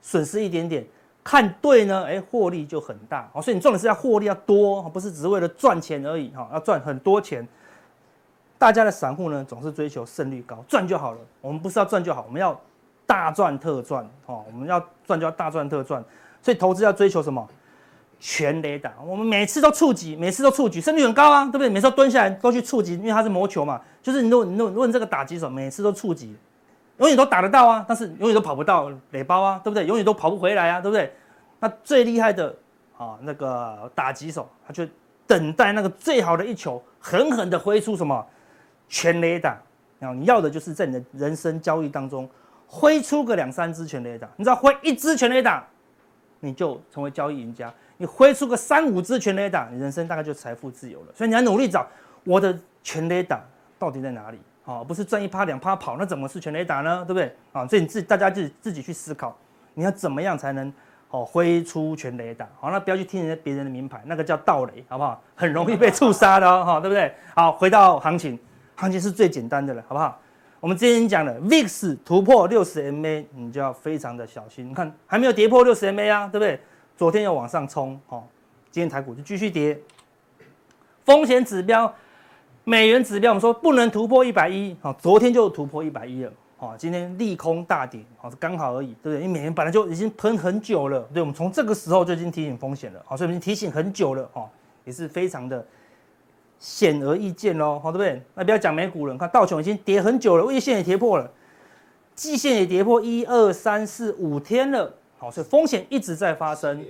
[0.02, 0.86] 损失一点点。
[1.24, 7.46] 看对呢，哎，获利就很大，好，所以你赚的是要获利要多，不是只是为了赚钱而已，哈，要赚很多钱。
[8.58, 11.18] 大家的散户呢，总是追求胜率高，赚就好了。
[11.42, 12.58] 我们不是要赚就好，我们要
[13.06, 14.46] 大赚特赚哦。
[14.50, 16.02] 我们要赚就要大赚特赚，
[16.42, 17.46] 所以投资要追求什么？
[18.20, 18.94] 全垒打。
[19.06, 21.70] 我们每次都触及，每次都触及，胜率很高啊，对不对？
[21.70, 23.82] 每次都蹲下来都去触及，因为它是魔球嘛。
[24.08, 26.34] 就是你如果你这个打击手，每次都触及，
[27.00, 29.86] 永远都打得到啊，但是永远都跑不到垒包啊，对不对？
[29.86, 31.14] 永远都跑不回来啊，对不对？
[31.60, 32.56] 那最厉害的
[32.98, 34.88] 啊，那个打击手，他就
[35.28, 38.26] 等待那个最好的一球，狠狠的挥出什么？
[38.88, 39.58] 全垒打，
[40.00, 42.30] 然后你要的就是在你的人生交易当中
[42.66, 45.68] 挥出个两三支全垒打，你知道挥一支全垒打，
[46.40, 47.68] 你就成为交易赢家；
[47.98, 51.08] 你挥出个三五支全垒打，你人生大概就财富自由了。
[51.14, 51.86] 所以你要努力找
[52.24, 53.42] 我的全垒打
[53.80, 54.40] 到底在哪里？
[54.66, 57.04] 啊，不是赚一趴两趴跑，那怎么是全雷打呢？
[57.06, 57.34] 对不对？
[57.54, 59.36] 啊，所以你自己大家自己自己去思考，
[59.74, 60.72] 你要怎么样才能
[61.10, 62.48] 哦挥出全雷打？
[62.60, 65.22] 好，那不要去听人家别人的名牌，那个叫盗雷，好不好？
[65.36, 67.14] 很容易被触杀的哦，哈， 对不对？
[67.36, 68.38] 好，回到行情。
[68.76, 70.20] 行情是最简单的了，好不好？
[70.60, 74.70] 我们之前讲的 VIX 突破六十 MA，你就要非常的小心。
[74.70, 76.60] 你看还没有跌破六十 MA 啊，对不对？
[76.96, 78.24] 昨天又往上冲，哦，
[78.70, 79.80] 今天台股就继续跌。
[81.06, 81.92] 风险指标、
[82.70, 89.22] 美元指标，我们说不能突破一百一，好，昨天就突破一百一了，好，今天利空大跌，好，刚好而已，对不对？
[89.22, 94.50] 因为美元本来就已经喷很久了，对，我们从这个时候就已经提醒风险了，好，所以我们已经提醒很久了，哦，
[94.84, 95.66] 也是非常的。
[96.60, 98.22] 显而易见喽，好，对不对？
[98.36, 101.32] 那不要讲美股了，看道琼已经跌很久了，月线也跌破了，
[102.16, 106.84] 季线也跌破一二三四五天了，好，所以风险一直在发生，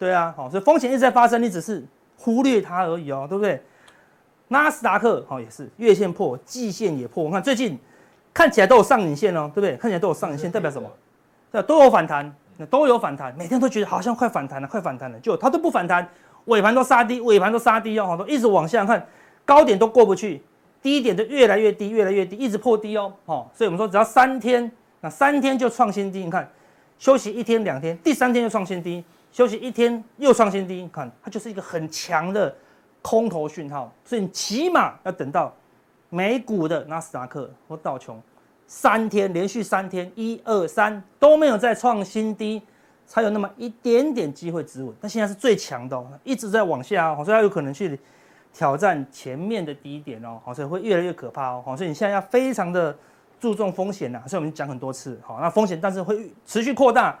[0.00, 3.62] 对啊，好，所以风险一直在发生，你只是忽略它而已哦，对不对？
[4.52, 7.78] 纳斯达克好也是月线破，季线也破，我看最近
[8.32, 9.76] 看起来都有上影线哦，对不对？
[9.76, 10.88] 看起来都有上影线，代表什么？
[11.50, 16.06] 对，都有反弹，那都有反弹，每天都觉得好像快反弹了，快反弹了，就它都不反弹。
[16.46, 19.06] 尾盘都杀低，尾盘都杀低哦，都一直往下看，
[19.44, 20.42] 高点都过不去，
[20.82, 24.68] 低点就越来越低，越来越低，一直破低哦，哦，所以我们说只要三天，
[25.00, 26.50] 那三天就创新低，你看，
[26.98, 32.52] 休息一天两天，第三天就创新低，休息一天又创新低，你看它就是一个很强的
[33.02, 35.54] 空头讯号，所以你起码要等到
[36.08, 38.22] 美股的纳斯达克或道琼
[38.66, 42.62] 三天连续三天一二三都没有再创新低。
[43.04, 47.98] 才有那么一点点机会止稳，但现在是最强的哦，一直在往下哦，所以它有可能去
[48.54, 52.96] 挑战前面的低点哦，好，所以会越来越可怕哦，好，所以你现在要非常的
[53.38, 57.18] 注重风险呐，所以我们讲很多次，好，那风险但是会持续扩大，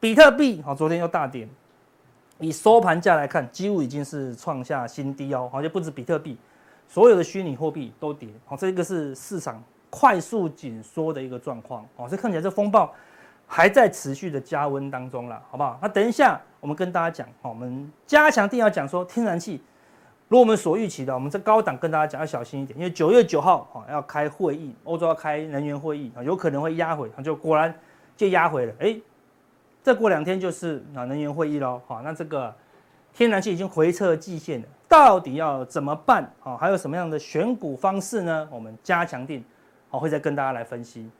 [0.00, 1.46] 比特币好，昨天又大跌，
[2.38, 6.36] 以收盘价来看，几乎已经是创下新低哦，好，就不止比特币，
[6.88, 12.92] 所有的虚拟货币都跌，好，这个是市场快速紧缩的一个状况，哦，所以看起来这风暴。
[13.46, 15.78] 还在持续的加温当中了，好不好？
[15.82, 19.62] 那等一下我们跟大家讲，我们加强定要讲说天然气，
[20.28, 27.72] 如我们所预期的，我们这高档跟大家讲要小心一点，因为九月九号哈要开会议，欧洲要开能源会议啊，有可能会压回，就果然
[28.16, 28.96] 就压回了，哎，
[29.84, 32.52] 再过两天就是啊能源会议喽，好，那这个
[33.12, 36.56] 天然气已经回撤季线了，到底要怎么办啊？
[36.56, 38.48] 还有什么样的选股方式呢？
[38.50, 39.44] 我们加强定
[39.90, 41.10] 好会再跟大家来分析。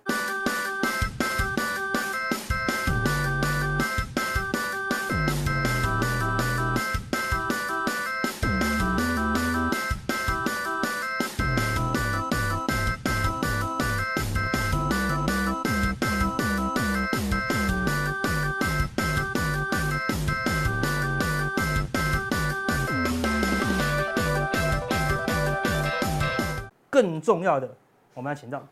[27.24, 27.68] 重要的，
[28.12, 28.62] 我们要请到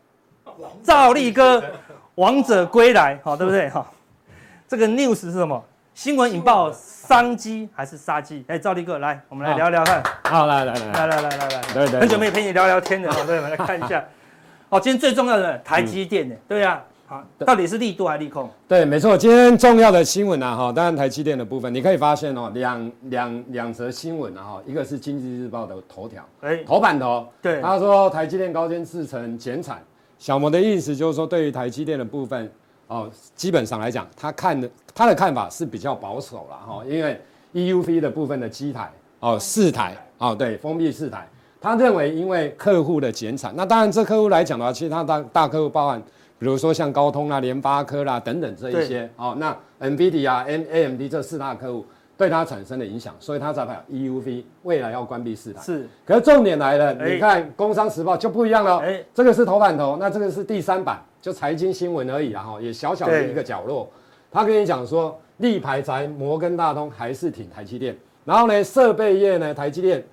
[0.83, 1.63] 赵立哥，
[2.15, 3.67] 王者归来，好，对不对？
[3.69, 3.85] 哈，
[4.67, 5.61] 这个 news 是什么？
[5.95, 8.45] 新闻引爆商机还是杀机？
[8.47, 10.03] 哎，赵立哥，来，我们来聊聊看。
[10.25, 14.03] 好，来来来来来来来来，很久没陪你聊聊天了， 对，我们来看一下。
[14.69, 16.35] 好，今天最重要的台积电呢？
[16.47, 16.81] 对呀。
[17.39, 18.49] 到底是利多还是利空？
[18.67, 19.17] 对，没错。
[19.17, 29.83] 今天重要的新闻啊，哈，当然台积电的部分，你可以发现哦，两两两则新闻啊，哈，一个是经济日报的头条，哎，头版头，对，他说台积电高阶制程减产，
[30.17, 32.49] 小摩的意思就是说，对于台积电的部分，
[32.87, 37.19] 哦，基本上来讲，他看的他的看法是比较保守了哈，因为
[37.53, 41.27] EUV 的部分的机台，哦，四台，哦，对，封闭四台，
[41.59, 46.01] 他认为因为客户的减产，那当然这客户来讲的话，其实他大大客户包含。
[46.43, 51.85] 比如说像高通啦、联发科啦等等这一些，哦，那 NVIDIA 啊、N AMD 这四大客户
[52.17, 55.61] 对它产生的影响，所以它才把 EUV 未来要关闭四台。
[55.61, 58.79] 是，可是重点来了，你看《工商时报》就不一样了。
[58.79, 63.89] 哎，这个是头版头，那这个是第三版，就财经新闻而已啊，哈，也小小的一个角落。
[64.29, 70.03] 他跟你讲说，力排材摩根大通还是挺台积电，然后呢，设备业呢，台积电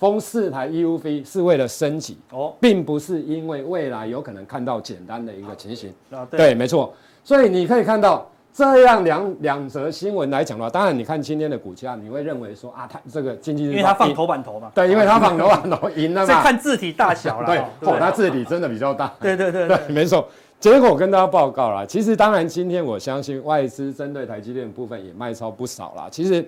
[0.00, 5.92] 封四台 EUV 是为了升级哦，并不是因为未来有可能看到简单的一个情形。
[6.10, 6.90] 啊，对，对，没错。
[7.22, 16.26] 所以你可以看到这样两两则新闻来讲的话，当然你看今天的股价，你会认为说啊，它这个经济，因为它放头版头嘛，对，因为它放头版头赢了嘛。
[16.34, 19.12] 再看字体大小了，对，哦，它字体真的比较大。
[19.20, 20.26] 对对对 没错。
[20.58, 26.08] 结果我跟大家报告了，其实当然今天我相信外资针对台积电部分也卖超不少了。
[26.10, 26.42] 其实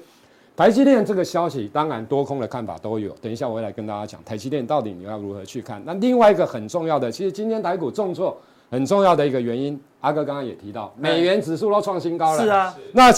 [0.56, 3.10] 台积电这个消息，当然多空的看法都有。
[3.20, 5.82] 等一下我会来跟大家讲台积电到底你要如何去看。
[5.84, 8.36] 那另外一个很重要的，其实今天台股重挫
[8.70, 12.42] 很重要的一个原因，阿哥刚刚也提到，美元指数都创新高了。
[12.42, 13.12] 是啊，那。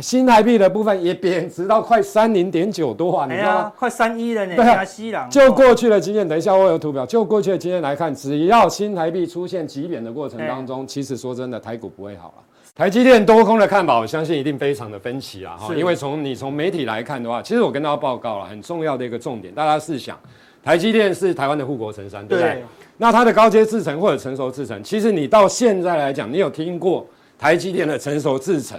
[0.00, 3.72] 新台币的部分也贬值到快三零点九多啊，你知道吗？
[3.76, 4.56] 快三一了呢。
[4.56, 7.04] 对啊，就过去的经验，等一下我有图表。
[7.04, 12.42] 就过去的经验来看，只要新台币出现急贬的过程当中，其实说真的，台股不会好了。
[12.78, 15.56] 台积电多空的看法，我相信一定非常的分歧啊。
[15.56, 20.16] 哈，因为从你从媒体来看的话，其实我跟大家报告了很重要的一个重点，大家试想，
[20.62, 22.62] 台积电是台湾的护国神山，对不对？
[22.98, 27.04] 那它的高阶制程或者成熟制程，其实你到现在来讲，你有听过
[27.36, 28.78] 台积电的成熟制程？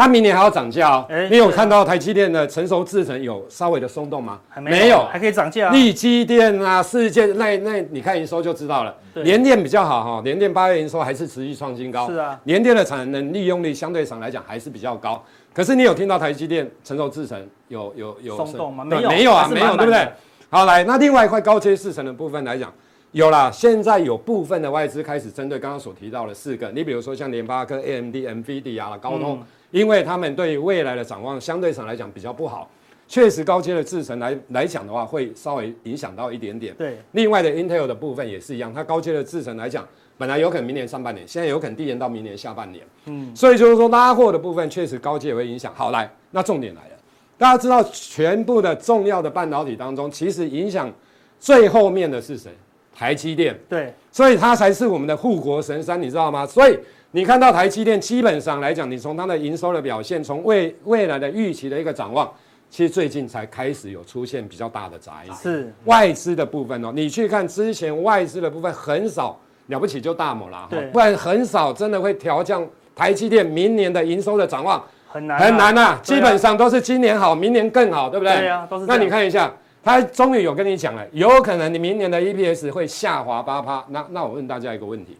[0.00, 1.06] 它明年还要涨价哦。
[1.30, 4.40] 你有看到台积电的成熟制程有稍微的松动吗？
[4.48, 5.68] 还没有，还可以涨价。
[5.68, 8.96] 力积电啊，世界那那你看营收就知道了。
[9.16, 12.08] 联电比较好哈，联电八月营收还是持续创新高。
[12.08, 15.22] 是啊，联电的产能利用率相对上来讲还是比较高。
[15.52, 18.84] 可是你有听到台积电成熟制程有有有松动吗？
[18.84, 20.08] 没有，没有啊，没有，对不对？
[20.48, 22.72] 好，来，那另外一块高阶制程的部分来讲，
[23.12, 23.50] 有啦。
[23.50, 29.42] 现在有部分的外资开始针对刚刚所提到的四个，你比如说像联发科、AMD、NVIDIA 啊、高通。
[29.72, 32.68] 因为他们对于未来的展望相对上来讲比较不好，
[33.06, 36.74] 确实高阶的制程来来讲的话，会稍微影响到一点点。
[36.74, 39.86] 对，另外的 Intel 的部分也是一样，它高阶的制程来讲，
[40.18, 42.84] 本来有可能明年上半年，现在有可能递延到明年下半年。
[43.04, 45.72] 嗯，所以就是说拉货的部分确实高阶也会影响。
[45.72, 46.96] 好，来，那重点来了，
[47.38, 50.92] 大家知道全部的重要的半导体当中，其实影响
[51.38, 52.50] 最后面的是谁？
[52.94, 53.58] 台积电。
[53.68, 56.46] 对，所以它才是我们的护国神山，你知道吗？
[56.46, 56.78] 所以。
[57.12, 62.32] 你看到台积电基本上来讲，你从它的营收的表现，从未未来的预期的一个展望，
[62.70, 65.32] 其实最近才开始有出现比较大的杂音。
[65.34, 78.36] 是外资的部分哦，你去看之前外资的部分很少，了不起就大摩啦，对，不然很少真的会调降台积电明年的营收的展望，很难很难呐，基本上都是今年好，明年更好，对不对？
[78.36, 78.86] 对啊，都是。
[78.86, 83.84] 那你看一下，他终于有跟你讲了，有可能你明年的 EPS 会下滑八趴。
[83.88, 85.16] 那那我问大家一个问题，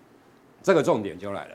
[0.62, 1.50] 这个重点就来了。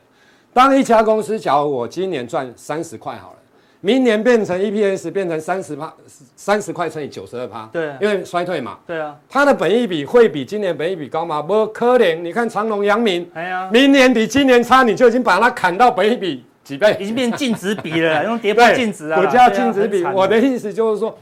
[0.54, 3.38] 当一家公司，假如我今年赚三十块好了，
[3.82, 5.94] 明年变成 EPS 变成三十趴，
[6.36, 11.42] 三十块乘以九十二趴，对，因为衰退嘛，对啊，它的本益比会比今年本益比高吗？
[11.42, 20.04] 不可能，你看长隆、阳明，哎呀，明年比今年差，你就已经把它砍到本益比几倍，已经变净值比了， 用跌破净值啊，股价净值比。
[20.06, 21.16] 我的意思就是说。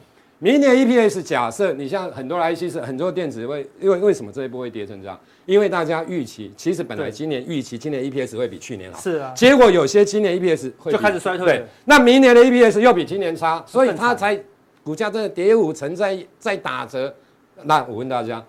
[0.44, 5.18] 明年 EPS 假设你像很多 IC 是很多电子会，因为为什么这一波会跌成这样？
[5.46, 14.38] 因为大家预期，其实本来今年预期今年 EPS 会比去年好，是啊，结果有些今年 EPS 会就开始衰退，对，那明年的 EPS 又比今年差，所以它才
[14.84, 17.16] 股价真的跌五成在在打折。
[17.64, 18.44] 那我问大家，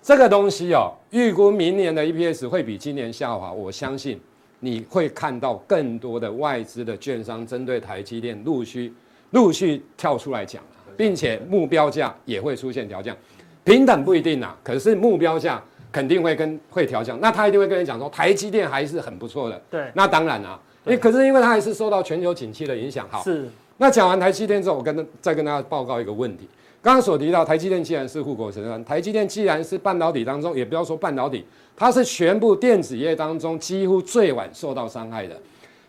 [0.00, 4.20] 这个东西哦，预估明年的 EPS 会比今年下滑，我相信
[4.60, 8.94] 你会看到更多的外资的券商针对台积电陆续
[9.30, 10.62] 陆续跳出来讲。
[10.96, 13.16] 并且目标价也会出现调降，
[13.64, 17.18] 平等不一定啊，可是目标价肯定会跟会调降。
[17.20, 19.60] 那他一定会跟你讲说，台积电还是很不错的。
[19.70, 23.06] 对，那当然啊，因为可是因为它还是受到全球景气的影响。
[23.10, 23.48] 好，是。
[23.78, 26.48] 那讲完台积电之后，我跟再跟大家报告一个问题。
[26.80, 31.44] 刚刚所提到，台积电既然是护国神山，台积电既然是半导体当中，也不要说半导体，
[31.76, 35.36] 它是全部电子业当中几乎最晚受到伤害的。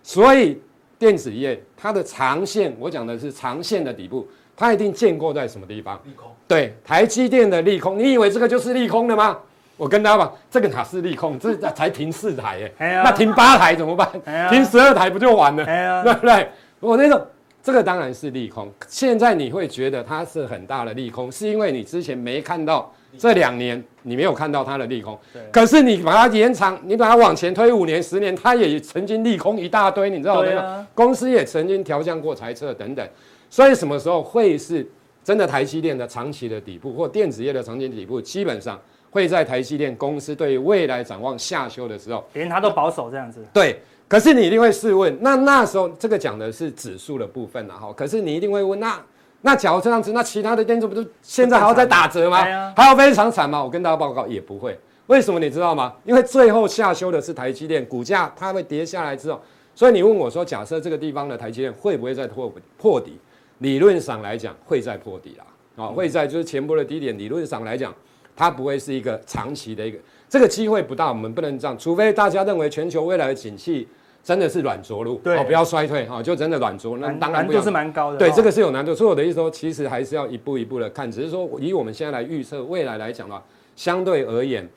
[0.04, 0.60] 所以
[1.00, 4.28] 电子业它的长线，我讲的是长线的底部。
[4.56, 6.00] 它一定建构在什么地方？
[6.06, 6.32] 利空。
[6.48, 9.38] 对，台积电的利空，你以为这个就是利空的吗？
[9.76, 11.38] 我跟大家讲，这个哪是利空？
[11.40, 14.08] 这 才停四台耶，那停八台怎么办？
[14.50, 15.66] 停十二台不就完了？
[16.04, 16.48] 对不对？
[16.80, 17.20] 我那种
[17.64, 18.72] 这个当然是利空。
[18.88, 25.18] 现在你会觉得它是很大的利空，是因为你之前没看到这两年你没有看到它的利空。
[25.52, 30.88] 可是你把它延长，你把它往前推五年、十年，它也曾经利空一大堆，你知道吗？
[30.94, 33.06] 公司也曾经调降过财测等等。
[33.54, 34.84] 所以什么时候会是
[35.24, 38.20] 真的台积电的长期的底部，或电子业的长期底部？
[38.20, 38.82] 基本上
[39.12, 43.46] 会在台积电公司对于未来展望下修的时候，连他都保守这样子。
[43.54, 49.00] 对，可是你一定会试问，那那时候这个讲的是指数的部分，然后，可是你一定会问，那
[49.42, 52.42] 那假如这样子，那其他的电子不是现在还要再打折吗？
[52.76, 53.64] 还要非常惨吗？
[53.64, 54.76] 我跟大家报告，也不会。
[55.06, 55.94] 为什么你知道吗？
[56.06, 59.40] 因为最后下修的是台积电，股价它会跌下来之后，
[59.76, 63.20] 所以你问我说，假设这个地方的台积电会不会再破破底？
[63.64, 65.46] 理论上来讲，会在破底啦。
[65.76, 67.92] 啊，会在就是前波的低点，理论上来讲，
[68.36, 69.98] 它不会是一个长期的一个
[70.30, 73.88] 这个机会不大，我们不能这样，除非大家认为全球未来的景气
[74.24, 78.94] 真的是软着陆，对，哦，不要衰退哈，就真的软着陆，那当然难度是蛮高的，对，这个是有难度。
[78.94, 83.44] 所以我的意思说，其实还是要一步一步的看，只是说以我们现在来预测未来来讲的话，
[83.76, 84.68] 相对而言，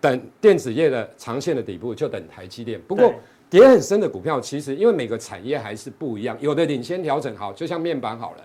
[0.00, 2.78] 等电子业的长线的底部就等台积电。
[2.86, 3.14] 不过
[3.48, 8.38] 跌很深的股票，其实因为每个产业还是不一样，有的领先调整好，就像面板好了。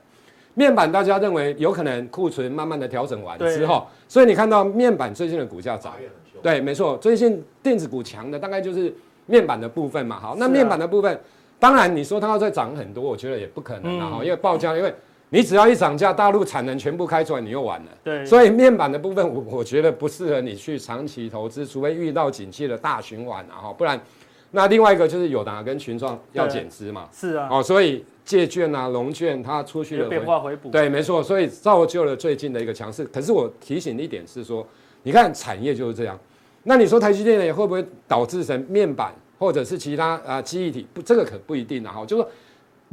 [0.53, 5.93] 面板大家认为有可能库存慢慢的调整完之后，所以你看到面板最近的股价涨，
[6.43, 8.93] 对，没错，最近电子股强的大概就是
[9.25, 10.19] 面板的部分嘛。
[10.19, 11.19] 好，那面板的部分，
[11.57, 14.19] 当然你说它要再涨很多，我觉得也不可能啊。
[14.21, 14.93] 因为报价，因为
[15.29, 17.91] 你只要一涨价，大陆产能全部开出来，你又完了。
[18.03, 23.97] 对，所以面板的部分，我我觉得不适合你去长期投资，除非遇到景气的大循环啊，哈，不然。
[24.51, 27.09] 那另外一个就是友达跟群创要减资嘛。
[27.11, 27.47] 是啊。
[27.51, 28.05] 哦，所以。
[28.23, 33.03] 借券啊，融券它出去了变化回补，对，没错，所以造就了最近的一个强势。
[33.05, 34.65] 可是我提醒一点是说，
[35.01, 36.17] 你看产业就是这样。
[36.63, 40.85] 那你说台积电也会不会导致成面板或者是其他啊记忆体？
[40.93, 41.91] 不，这个可不一定啊。
[41.91, 42.31] 哈，就是说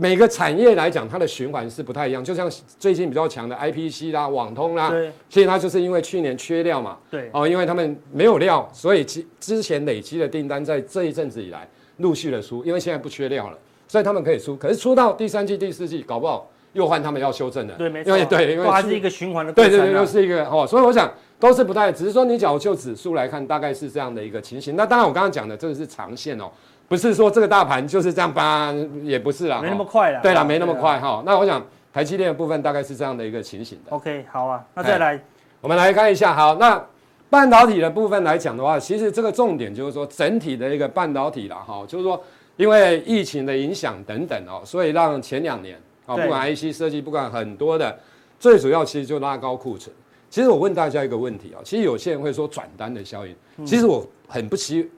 [0.01, 2.22] 每个产业来讲，它的循环是不太一样。
[2.22, 13.59] 就像最近比较强的 IPC 啦、网通啦，对，其实它就是因为去年缺料嘛，对，哦，因为他们没有料，所以之之前累积的订单在这一阵子以来陆续的出，因为现在不缺料了。
[13.88, 17.74] 所以他们可以出，可是出到第三季、第四季，搞不好又换他们要修正了。
[17.76, 18.11] 对，没错。
[18.11, 19.53] 因为对，因为它是一个循环的。
[19.53, 20.64] 对对对，又是一个哦。
[20.64, 24.76] 所以我想都是不太，只是说你假如就指数来看，大概是这样的一个情形。
[24.76, 26.51] 那当然，我刚刚讲的这个是长线哦，
[26.89, 29.61] 不是说这个大盘就是这样吧，也不是啦。
[29.61, 30.20] 没那么快啦。
[30.20, 31.22] 对啦，没那么快哈。
[31.24, 33.95] 那我想台积电的部分大概是这样的一个情形的。
[33.95, 35.22] OK，好啊，那再来，
[35.61, 36.34] 我们来看一下。
[36.34, 36.82] 好，那
[37.30, 42.20] 半导体的部分来讲的话，其实这个重点就是说整体的一个半导体了哈，就是说。
[42.59, 47.97] 因为疫情的影响等等哦，所以让前两年啊，不管 IC 设计，不管很多的，
[48.41, 49.95] 最主要其实就拉高库存。
[50.28, 54.91] 其实我问大家一个问题啊，其实有些人会说转单的效应，其实我很不希，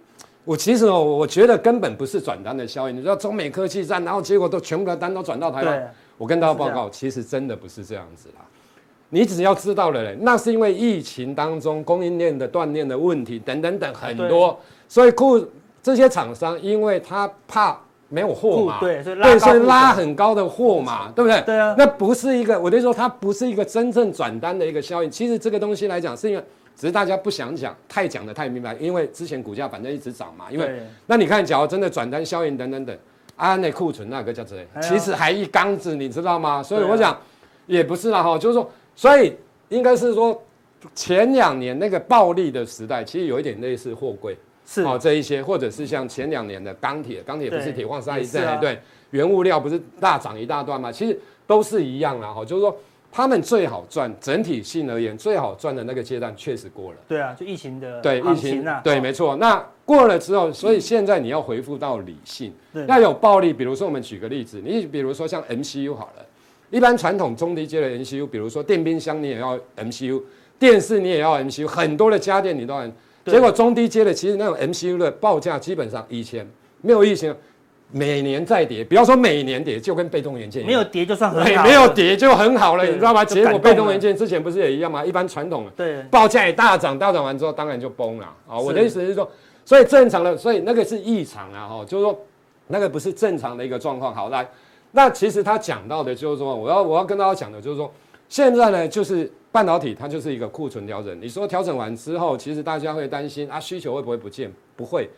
[0.45, 2.97] 我其实哦，我觉得根本不是转单的效应。
[2.97, 8.45] 你知道中美科技战，然后结果都全部的单都转到台湾，我跟大家报告，其实真的不是这样子啦。
[9.09, 15.45] 你只要知道了嘞，那是因为疫情当中供应链的断裂的问题等等等很多，所以库。
[15.83, 17.75] 这些厂商，因为他怕
[18.11, 21.41] 没有货嘛，对，所以拉，所以拉很高的货嘛，对不对？
[21.41, 25.11] 对啊，那不是一个，我就说它不是一个真正转单的一个效应。
[25.11, 26.45] 其实这个东西来讲，是因为
[26.81, 28.75] 只是大家不想讲，太讲得太明白。
[28.81, 32.99] 因为之前股价反正一直涨嘛，因为那你看，假如真的转单效应等等等，
[33.37, 34.81] 啊，那库存那个叫什么？
[34.81, 36.63] 其实还一缸子，你知道吗？
[36.63, 37.21] 所以我想
[37.67, 39.37] 也不是啦哈，就是说，所以
[39.69, 40.43] 应该是说
[40.95, 44.35] 前两年那个暴利的时代，其实有一点类似货柜。
[44.65, 50.91] 是哦，这一些或者是像前两年的钢铁，钢铁不是铁矿砂一阵，啊、对，原物料不是大涨一大段嘛？
[50.91, 52.75] 其实都是一样啦，哈，就是说
[53.13, 56.99] 他们最好赚，整体性而言最好赚的那个阶段确实过了。
[57.09, 59.37] 对啊，就疫情的对疫情啊，对，没错。
[59.37, 63.53] 那过了之后，所以现在你要回复到理性，嗯、要有暴利。
[63.53, 66.25] 比如说我们举个例子，你比如说像 MCU 好了，
[66.71, 70.23] 一般传统中低阶的 MCU，比如说电冰箱你也要 MCU，
[70.59, 72.89] 电视你也要 MCU，很多的家电你都要。
[73.27, 76.49] 结果中低阶的，其实那种 MCU 的报价基本上一千
[76.81, 77.35] 没有疫情，
[77.93, 83.25] 每年再跌，不要说每年跌，就跟被动元件一样，没有跌就算很好，没有跌就很好了，你知道吗？
[83.25, 85.05] 结果被动元件之前不是也一样吗？
[85.05, 88.59] 一般传统的，对，报价也大涨，大涨完之后当然就崩了啊。
[88.59, 89.29] 我的意思是说，
[89.65, 92.19] 所以正常的，所以那个是异常啊，哈，就是说
[92.69, 94.15] 那个不是正常的一个状况。
[94.15, 94.49] 好，来，
[94.93, 97.93] 那其实他讲到的就是说，我要我要跟大家讲的就是说，
[98.29, 99.31] 现在呢就是。
[99.53, 104.49] 半导体它就是一个库存调整，你说调整完之后，其实大家会担心啊，需求会不会不见？
[104.77, 105.11] 不会，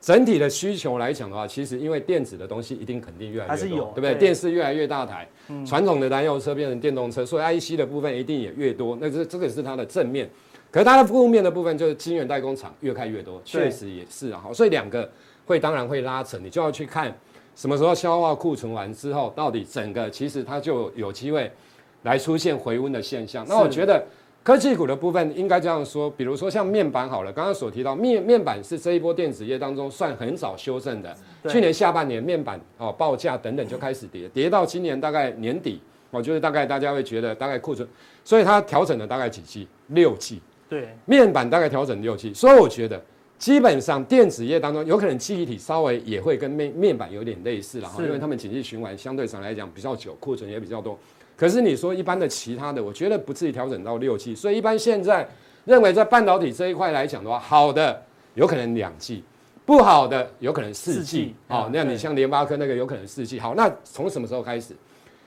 [0.00, 4.12] 整体的需求来讲的话，其实因为电子的东西一定肯定越来越多，还是有，对不对？
[4.14, 8.96] 对电视越来越大台，嗯、传统的燃油车变成电动车，所以 IC 的部分一定也越多。
[9.00, 10.28] 那这这个是它的正面，
[10.70, 14.40] 可是它的负面的部分就是晶圆代工厂越开越多，确实也是啊。
[14.42, 15.10] 好，所以两个
[15.46, 17.16] 会当然会拉扯，你就要去看
[17.56, 21.50] 什么时候消化库存完之后，到底整个其实它就有机会。
[22.04, 24.00] 来出现回温的现象，那我觉得
[24.48, 31.14] 科技股的部分应该这样说，比如说像面板好了，刚刚所提到面面板是这一波电子业当中算很早修正的，
[31.50, 35.78] 去年下半年面板哦报价等等就开始跌，跌到今年大概年底，
[36.10, 37.86] 我觉得大概大家会觉得大概库存，
[38.24, 42.98] 所以它调整了大概几季，六季，对，面板大概调整六季，所以我觉得
[43.36, 50.98] 基本上电子业当中有可能记忆体稍微也会跟面面板有点类似了哈，因为他们景气循环相对上来讲比较久，库存也比较多。
[51.38, 55.26] 可是你说一般的其他的，我觉得不至于调整到六季，所以一般现在
[55.64, 58.02] 认为在半导体这一块来讲的话，好的
[58.34, 59.22] 有可能两季，
[59.64, 61.36] 不好的有可能四季。
[61.46, 63.38] 哦，那你像联发科那个有可能四季。
[63.38, 64.74] 好，那从什么时候开始？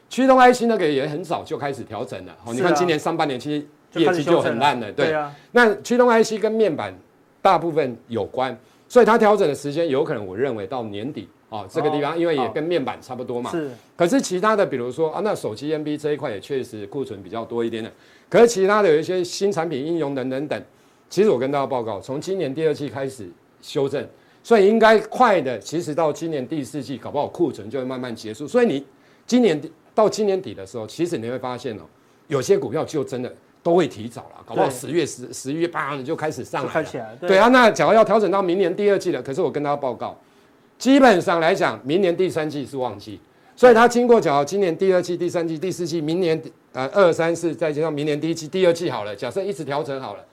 [0.09, 2.35] 驱动 IC 那个也很早就开始调整了。
[2.43, 3.61] 哦，你看今年上半年其
[3.93, 4.91] 实业绩就很烂了。
[4.91, 5.33] 对啊。
[5.53, 6.93] 那驱动 IC 跟面板
[7.41, 8.57] 大部分有关，
[8.89, 13.51] 所以它调整的时间有可能我认为到年底哦，这个地方因为也跟面板差不多嘛。
[13.51, 13.69] 是。
[13.95, 17.91] 可是其他的，比如说啊，那手机 NB 这一块也确实库存比较多一点的。
[18.29, 20.63] 可是其他的有一些新产品应用等等等，
[21.09, 23.29] 其实我跟大家报告，从今年第二季开始
[23.61, 24.03] 修正，
[24.41, 28.47] 所以应该快的，其实到今年第四季搞不好库存就会慢慢结束。
[28.47, 28.85] 所以你
[29.27, 29.71] 今年底。
[29.93, 31.81] 到今年底的时候，其实你会发现哦，
[32.27, 33.31] 有些股票就真的
[33.61, 37.17] 都会提早了，搞不好十月十十一月八你就开始上来了。
[37.19, 40.17] 对，对啊，那假如要调整到明年第二季了，可是我跟大家报告，
[40.81, 43.19] 基本上来讲，明年第三季是旺季，
[43.55, 46.41] 所以它经过讲今年第二季、第三季、第四季，明年
[46.73, 50.25] 呃二三四再加上明年第一季、第二季好了，假设一直调整好了，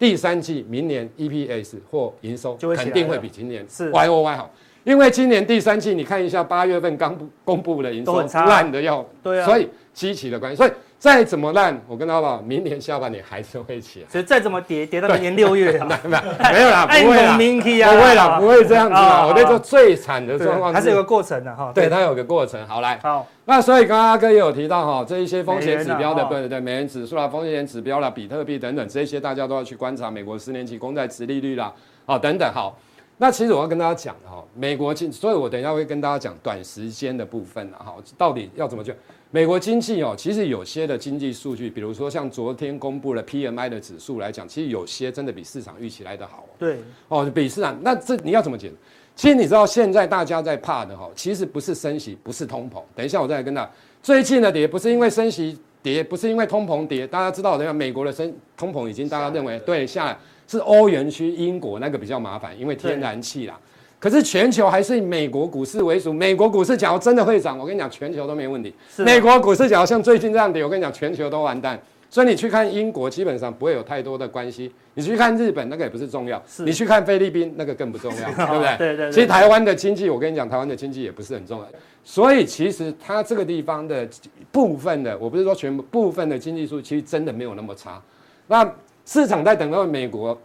[0.00, 4.50] 第三季明年 EPS 或营收肯定会比今年是 Y O Y 好。
[4.82, 10.72] 因为今年第三季，你看一下八月份刚公布的营收烂的要，对啊，所以基期的关系，所以
[11.02, 14.06] 再怎么烂，我跟大家讲，明年下半年还是会起来。
[14.08, 17.32] 所以再怎么跌，跌到明年六月，没有没有啦，不会啦，
[17.92, 19.26] 不会啦，不会这样子啦。
[19.26, 21.72] 我跟你说最惨的状况，还是有个过程的哈。
[21.74, 22.64] 对，它有个过程。
[22.68, 31.72] 好来，好，那所以刚刚阿哥也有提到哈，这一些风险指标的，对对对，美元指数啦，风险指标啦，比特币等等，这些大家都要去观察，美国十年期公债殖利率啦，
[32.06, 32.78] 好等等，好。
[33.18, 38.94] 那其实我要跟大家讲的哈，美国经，所以我等一下会跟大家讲短时间的部分哈，到底要怎么讲？
[39.34, 46.46] 美国经济哦，其实有些的经济数据，比如说像昨天公布了 PMI 的指数来讲，其实有些真的比市场预期来得好。
[46.58, 46.76] 对，
[47.08, 48.70] 哦，比市场，那这你要怎么解？
[49.16, 52.82] 其实你知道现在大家在怕的哈，其实不是升息，不是通膨。
[52.94, 53.70] 等一下我再来跟大家，
[54.02, 60.18] 最近的跌不是因为升息跌，不是因为通膨跌，大家知道，等下美国的升通膨已经大家认为对下来。
[60.48, 63.58] 是欧元区、英国那个比较麻烦，因为天然气啦。
[64.02, 66.12] 可是全球还是以美国股市为主。
[66.12, 68.74] 美国股市假如真的会涨，我跟你讲，全球都没问题。
[68.96, 71.80] 美国股市假如像最近这样跌，我跟你讲，全球都完蛋。
[72.10, 74.72] 所以你去看英国，基本上不会有太多的关系。
[74.94, 76.42] 你去看日本，那个也不是重要。
[76.58, 78.76] 你去看菲律宾，那个更不重要，对 不对？
[78.76, 79.12] 对对。
[79.12, 81.66] 其实台湾的经济，我跟你讲，台湾的经济也不是很重要。
[82.02, 84.06] 所以其实它这个地方的
[84.50, 88.02] 部分的，我不是说全部部分的经济数，其实真的没有那么差。
[88.48, 88.68] 那
[89.06, 90.36] 市场在等到美国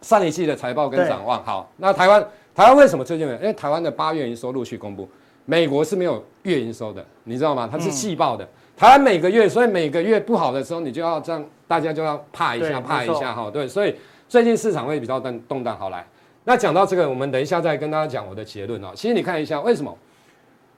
[0.00, 1.44] 上一季的财报跟展望。
[1.44, 2.24] 好，那台湾
[2.54, 3.38] 台湾为什么最近没有？
[3.40, 5.08] 因为台湾的八月营收陆续公布，
[5.46, 7.68] 美国是没有月营收的，你知道吗？
[7.70, 8.46] 它是季报的。
[8.76, 13.50] 台湾每个月，所以每个月不好的时候，你就要这样，大家就要怕一下，怕一下哈。
[13.50, 13.94] 对，所以
[14.28, 15.76] 最近市场会比较动动荡。
[15.78, 16.06] 好来，
[16.44, 18.88] 那讲到这个，我们等一下再跟大家讲我的结论哦。
[18.94, 19.96] 其实你看一下，为什么？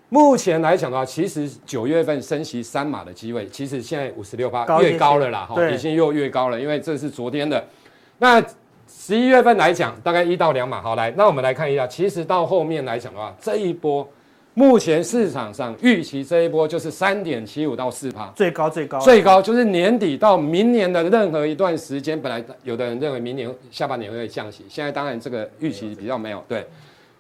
[0.09, 7.65] 目前来讲的话，其实九月份升息三码的机会，其实现在五十六八，越高了啦，哈，已经又越高了，因为这是昨天的。
[8.19, 8.45] 那
[9.05, 10.81] 十一月份来讲，大概一到两码。
[10.81, 14.09] 好，来，那我们来看一下，其实到后面来讲的话，这一波
[14.55, 26.65] 目前市场上预期这一波就是三点七五到四趴，最高最高最高就是年底到明年的任何一段时间，本来有的人认为明年下半年会降息，现在当然这个预期比较没有对。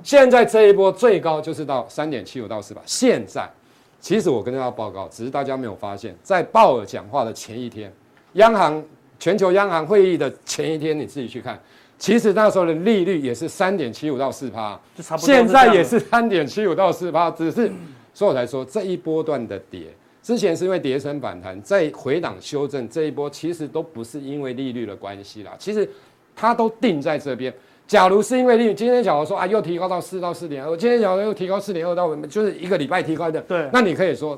[0.04, 2.80] 现在这一波最高就是到三点七五到四吧。
[2.86, 3.50] 现在，
[3.98, 7.92] 其实我跟大家报告，只是大家没有发现，在鲍尔讲话的前一天，
[8.34, 8.80] 央行
[9.22, 11.56] 全球央行会议的前一天，你自己去看，
[11.96, 14.76] 其实那时候的利率也是三点七五到四趴。
[15.16, 17.70] 现在也是三点七五到四趴，只是，
[18.12, 19.82] 所以我才说这一波段的跌，
[20.24, 25.88] 之前是因为跌升反弹，再回档修正这一波，其实都不是因为利率的关系啦，其实
[26.34, 27.54] 它都定在这边。
[27.86, 34.36] 假如是因为利率，今天假如说啊，又提高到四到四点二，今天假如又提高四点二到，就是一个礼拜提高的，对，那你可以说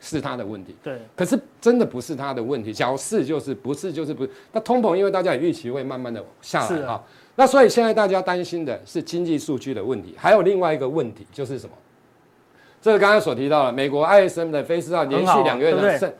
[0.00, 0.98] 是他的问题，对。
[1.14, 4.30] 可是真的不是他的问题，假如是就是，不是就是不是。
[4.52, 7.04] 那通膨因为大家也预期会慢慢的下来哈，
[7.36, 11.72] 那所以现在大家担心的是经济数据的问题，还有另外一个问题就是什么？
[12.82, 16.10] 这个刚刚所提到了美国 ISM 的非制造连续两个月的升。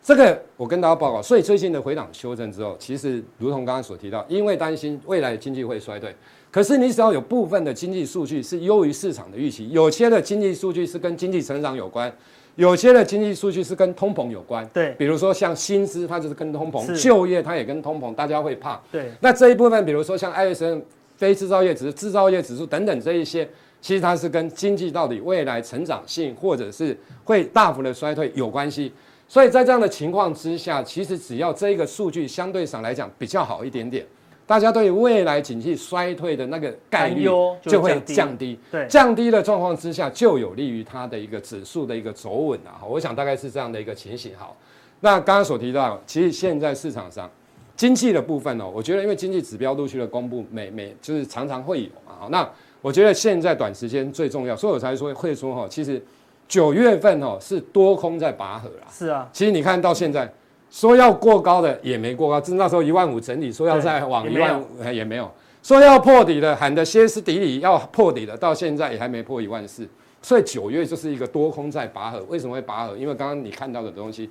[0.00, 6.14] 这个我跟大家报告，所以最近的回档修正之后，其实如同刚刚所提到，因为担心未来的经济会衰退，
[6.50, 12.10] 可是你只要有部分的经济数据是优于市场的预期，有些的经济数据是跟经济成长有关，
[12.58, 14.68] 有些的经济数据是跟通膨有关。
[14.74, 18.80] 对，比如说像薪资，它就是跟通膨；就业它也跟通膨，大家会怕。
[18.90, 20.82] 对，那这一部分，比如说像 ISM
[21.16, 23.48] 非制造业指数、制造业指数等等这一些，
[23.80, 28.92] 其实它是跟经济到底未来成长性或者是会大幅的衰退有关系。
[29.28, 34.04] 所以在这样的情况之下，其实只要这个数据相对上来讲比较好一点点，
[34.48, 37.22] 大家对未来景气衰退的那个概率
[37.60, 38.58] 就会降低。
[38.72, 42.80] 对，降低的状况之下，就有利于它的一个指数的一个走稳啊。
[42.88, 44.32] 我想大概是这样的一个情形。
[44.38, 44.56] 好，
[45.00, 47.30] 那刚刚所提到，其实现在市场上
[47.76, 52.14] 经济的部分呢，我觉得因为经济指标陆续的公布，每每就是常常会有嘛。
[52.18, 52.48] 好，那
[52.80, 56.02] 我觉得现在短时间最重要，所以我才说会说哈，其实。
[56.48, 58.86] 九月份哦是多空在拔河啦。
[58.90, 60.32] 是啊，其实你看到现在
[60.70, 65.30] 说要过高的也没过高，至那时候一万五整理，说要再往一万五也没有，
[65.62, 69.88] 说要破底的喊的歇斯底里要破底的，到现在也还没破一万四。
[70.20, 72.96] 所以九月就是一个多空在拔河，为什么会拔河？
[72.96, 74.28] 因为刚刚你看到的东西，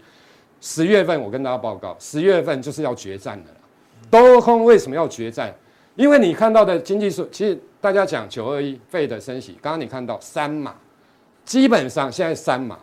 [0.59, 3.57] 十月份我跟大家报告，十月份就是要决战的了。
[4.11, 5.53] 多空为什么要决战？
[5.95, 10.75] 因为你看到的经济数，其实大家讲九二一费的升息，刚刚你看到三码，
[11.43, 12.77] 基本上现在三码，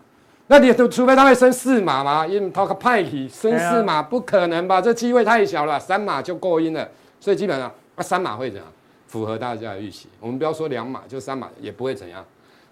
[0.46, 2.26] 那你除非他会升四码嘛？
[2.26, 4.80] 因为他个派系升四码不可能吧？
[4.80, 6.86] 这机会太小了，三码就够阴了。
[7.18, 8.70] 所以基本上啊，三码会怎样？
[9.06, 10.08] 符合大家的预期。
[10.20, 12.22] 我们不要说两码，就三码也不会怎样。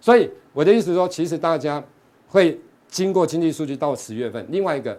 [0.00, 1.82] 所以我的意思说，其实大家
[2.28, 4.98] 会经过经济数据到十月份，另外一个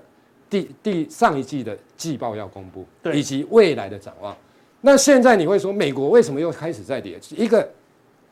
[0.49, 4.35] 第第上一季的季报要公布，以及未来的展望。
[4.81, 7.19] 那现在你会说，美国为什么又开始在跌？
[7.37, 7.69] 一个，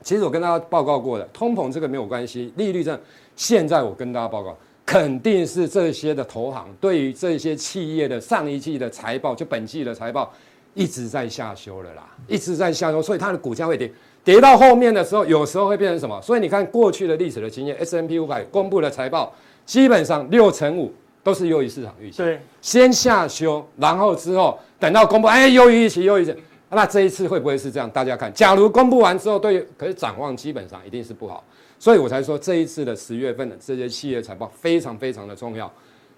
[0.02, 3.00] 其实我跟大家报告过的，通膨这个没有关系，利率这样。
[3.36, 4.56] 现在我跟大家报告，
[4.86, 10.32] 肯定是这些的投行对于这些企业的上一季的财报，就本季的财报
[10.74, 13.92] 一直在下修了啦，一直在下修，所以它的股价会跌。
[14.24, 16.22] 跌到后面的时候，有时候会变成什么？
[16.22, 19.34] 所以你看过去的历史的经验，S&P 500公布的财报，
[19.66, 22.18] 基本上六成五都是优于市场预期。
[22.18, 26.38] 对，先下修，然后之后等到公布，哎，优于预期，优于这，
[26.70, 27.90] 那这一次会不会是这样？
[27.90, 31.44] 大家看，假如公布完之后，对，可是展望基本上一定是不好，
[31.82, 35.70] 所以我才说这一次的十月份的这些企业财报非常非常的重要。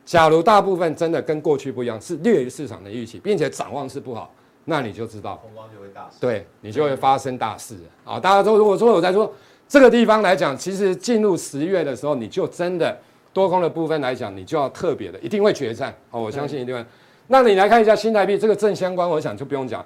[0.03, 4.29] 假如大部分真的跟过去不一样，是略于市场的预期，并且展望是不好。
[4.65, 5.41] 那你就知道，
[5.73, 8.19] 就会大对，你就会发生大事啊！
[8.19, 9.33] 大家都如果说我在说
[9.65, 12.99] 这个地方来讲，其实进入十月的时候，你就真的
[13.31, 16.21] 多空的部分来讲，你就要特别的，一定会决战哦！
[16.21, 16.85] 我相信一定会。
[17.27, 19.85] 那你来看一下新台币这个正相关，我想就不用讲。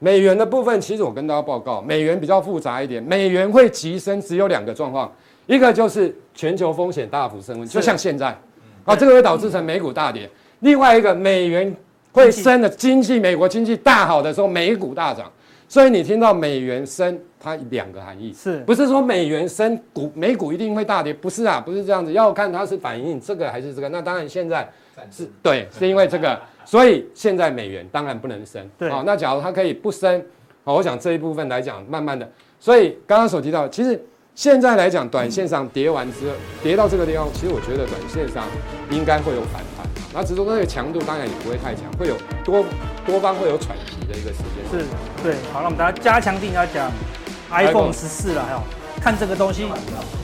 [0.00, 5.12] 美元的部分，其实我跟大家报告，美元比较复杂一点，美元会急升，只有两个状况，
[5.46, 8.36] 一个就是全球风险大幅升温，就像现在，
[8.84, 10.28] 啊，这个会导致成美股大跌；
[10.58, 11.72] 另外一个，美元。
[12.12, 15.30] 会升的经济，美国经济大好的时候，美股大涨。
[15.68, 21.14] 所以你听到美元升，它两个含义，是不是说美元升股美股一定会大跌？
[21.14, 23.88] 不是啊，不是这样子，要看它是反映这个还是这个。
[23.90, 24.68] 那当然现在
[25.08, 28.68] 是对，是因为这个，所以现在美元当然不能升。
[28.78, 30.24] 对，好，那假如它可以不升，
[30.64, 34.00] 好，我想这一部分来讲，慢慢的，所以刚刚所提到，其实
[34.34, 38.44] 现在来讲，短线上跌完之后，跌到这个地方，其实我觉得短线上
[38.90, 39.86] 应该会有反弹。
[40.12, 42.64] 那只是说那个强度当然也不会太强，会有多
[43.06, 44.64] 多方会有喘息的一个时间。
[44.70, 44.84] 是，
[45.22, 45.34] 对。
[45.52, 46.90] 好，那我们大家加强定要讲
[47.50, 48.60] iPhone 十四了，还有
[49.00, 49.66] 看这个东西，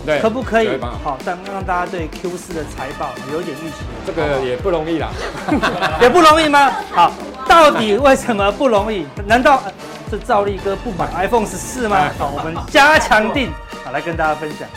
[0.05, 0.69] 对，可不可以？
[1.03, 3.77] 好，但让大家对 Q 四的财报有点预期。
[4.07, 5.09] 这个也不容易啦，
[6.01, 6.71] 也不容易吗？
[6.93, 7.13] 好，
[7.49, 9.07] 到底为什么不容易？
[9.27, 9.63] 难道
[10.11, 12.11] 是赵立哥不买 iPhone 十四吗？
[12.19, 13.51] 好，我们加强定，
[13.85, 14.69] 好来跟大家分享。